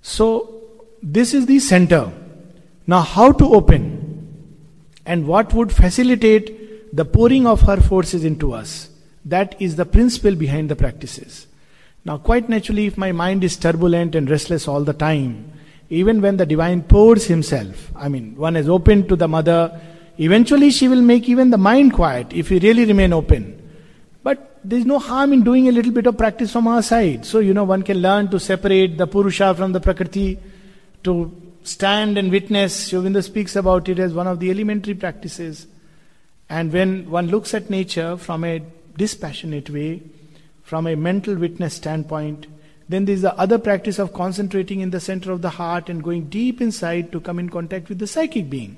[0.00, 2.10] So this is the center.
[2.86, 3.92] Now, how to open?
[5.04, 8.88] And what would facilitate the pouring of her forces into us?
[9.26, 11.46] That is the principle behind the practices.
[12.04, 15.52] Now, quite naturally, if my mind is turbulent and restless all the time,
[15.88, 19.80] even when the divine pours himself, I mean, one is open to the mother,
[20.18, 23.60] eventually she will make even the mind quiet if we really remain open.
[24.22, 27.24] But there's no harm in doing a little bit of practice from our side.
[27.24, 30.38] So, you know, one can learn to separate the Purusha from the Prakriti,
[31.04, 31.30] to
[31.62, 32.88] stand and witness.
[32.88, 35.66] Sri speaks about it as one of the elementary practices.
[36.48, 38.62] And when one looks at nature from a
[38.96, 40.02] dispassionate way,
[40.64, 42.46] from a mental witness standpoint,
[42.88, 46.02] then there is the other practice of concentrating in the center of the heart and
[46.02, 48.76] going deep inside to come in contact with the psychic being.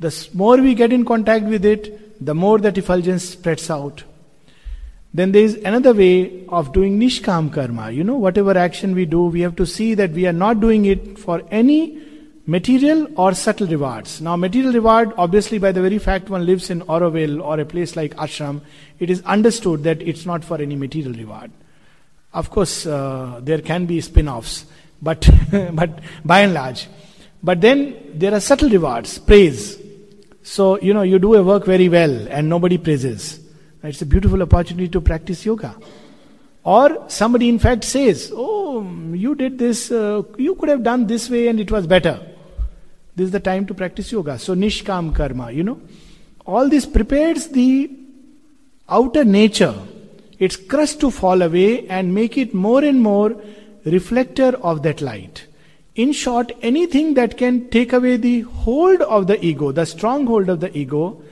[0.00, 4.02] The more we get in contact with it, the more that effulgence spreads out.
[5.14, 7.90] Then there is another way of doing nishkam karma.
[7.90, 10.84] You know, whatever action we do, we have to see that we are not doing
[10.84, 12.02] it for any
[12.46, 14.20] material or subtle rewards.
[14.20, 17.96] Now, material reward, obviously, by the very fact one lives in Auroville or a place
[17.96, 18.60] like ashram,
[18.98, 21.50] it is understood that it's not for any material reward.
[22.32, 24.66] Of course, uh, there can be spin offs,
[25.00, 25.28] but,
[25.72, 26.88] but by and large.
[27.42, 29.78] But then there are subtle rewards, praise.
[30.42, 33.40] So, you know, you do a work very well and nobody praises.
[33.82, 35.76] It's a beautiful opportunity to practice yoga.
[36.64, 38.82] Or somebody, in fact, says, Oh,
[39.12, 42.20] you did this, uh, you could have done this way and it was better.
[43.14, 44.38] This is the time to practice yoga.
[44.38, 45.80] So, nishkam karma, you know.
[46.44, 47.90] All this prepares the
[48.88, 49.74] outer nature,
[50.38, 53.40] its crust to fall away and make it more and more
[53.84, 55.46] reflector of that light.
[55.94, 60.60] In short, anything that can take away the hold of the ego, the stronghold of
[60.60, 61.22] the ego,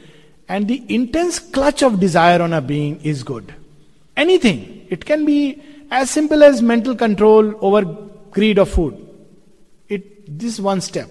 [0.48, 3.54] and the intense clutch of desire on a being is good.
[4.16, 4.86] Anything.
[4.88, 7.84] It can be as simple as mental control over
[8.30, 8.94] greed of food.
[9.88, 11.10] It this one step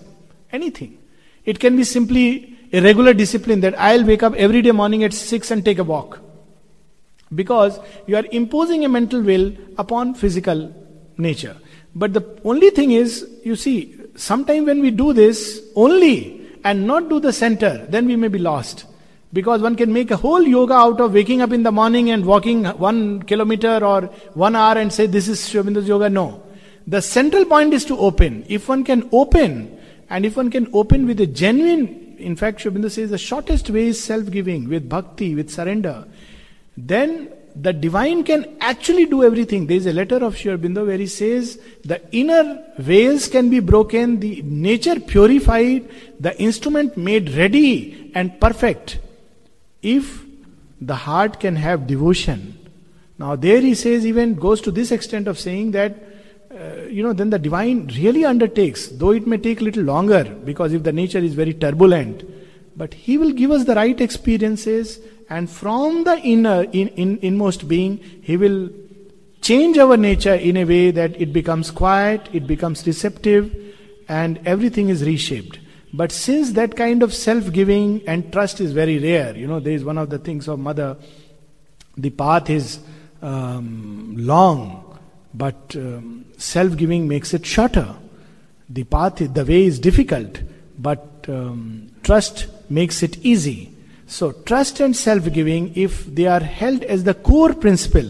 [0.51, 0.97] anything.
[1.45, 5.13] It can be simply a regular discipline that I'll wake up every day morning at
[5.13, 6.19] 6 and take a walk.
[7.34, 10.73] Because you are imposing a mental will upon physical
[11.17, 11.57] nature.
[11.95, 17.09] But the only thing is, you see, sometime when we do this only and not
[17.09, 18.86] do the center, then we may be lost.
[19.34, 22.26] Because one can make a whole yoga out of waking up in the morning and
[22.26, 24.03] walking one kilometer or
[24.34, 26.09] one hour and say this is Sri yoga.
[26.09, 26.41] No.
[26.88, 28.45] The central point is to open.
[28.47, 29.78] If one can open
[30.09, 33.88] and if one can open with a genuine, in fact, Sri says the shortest way
[33.88, 36.05] is self giving, with bhakti, with surrender,
[36.78, 39.67] then the divine can actually do everything.
[39.67, 43.61] There is a letter of Sri Aurobindo where he says the inner veils can be
[43.61, 48.99] broken, the nature purified, the instrument made ready and perfect.
[49.82, 50.26] If
[50.82, 52.59] the heart can have devotion.
[53.17, 55.95] Now, there he says, even goes to this extent of saying that
[56.55, 60.23] uh, you know, then the divine really undertakes, though it may take a little longer,
[60.23, 62.23] because if the nature is very turbulent,
[62.78, 64.99] but he will give us the right experiences,
[65.30, 68.69] and from the inner, in, in, inmost being, he will
[69.41, 73.55] change our nature in a way that it becomes quiet, it becomes receptive,
[74.07, 75.59] and everything is reshaped.
[75.93, 79.73] But since that kind of self giving and trust is very rare, you know, there
[79.73, 80.97] is one of the things of mother,
[81.97, 82.80] the path is
[83.21, 84.99] um, long,
[85.34, 87.95] but um, self giving makes it shorter.
[88.69, 90.41] The path, the way is difficult,
[90.78, 93.74] but um, trust makes it easy.
[94.07, 98.09] So, trust and self giving, if they are held as the core principle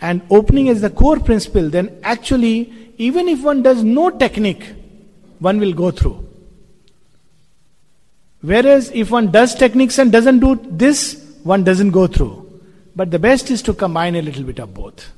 [0.00, 4.64] and opening as the core principle, then actually, even if one does no technique,
[5.38, 6.26] one will go through.
[8.40, 12.62] Whereas, if one does techniques and doesn't do this, one doesn't go through.
[12.96, 15.10] But the best is to combine a little bit of both.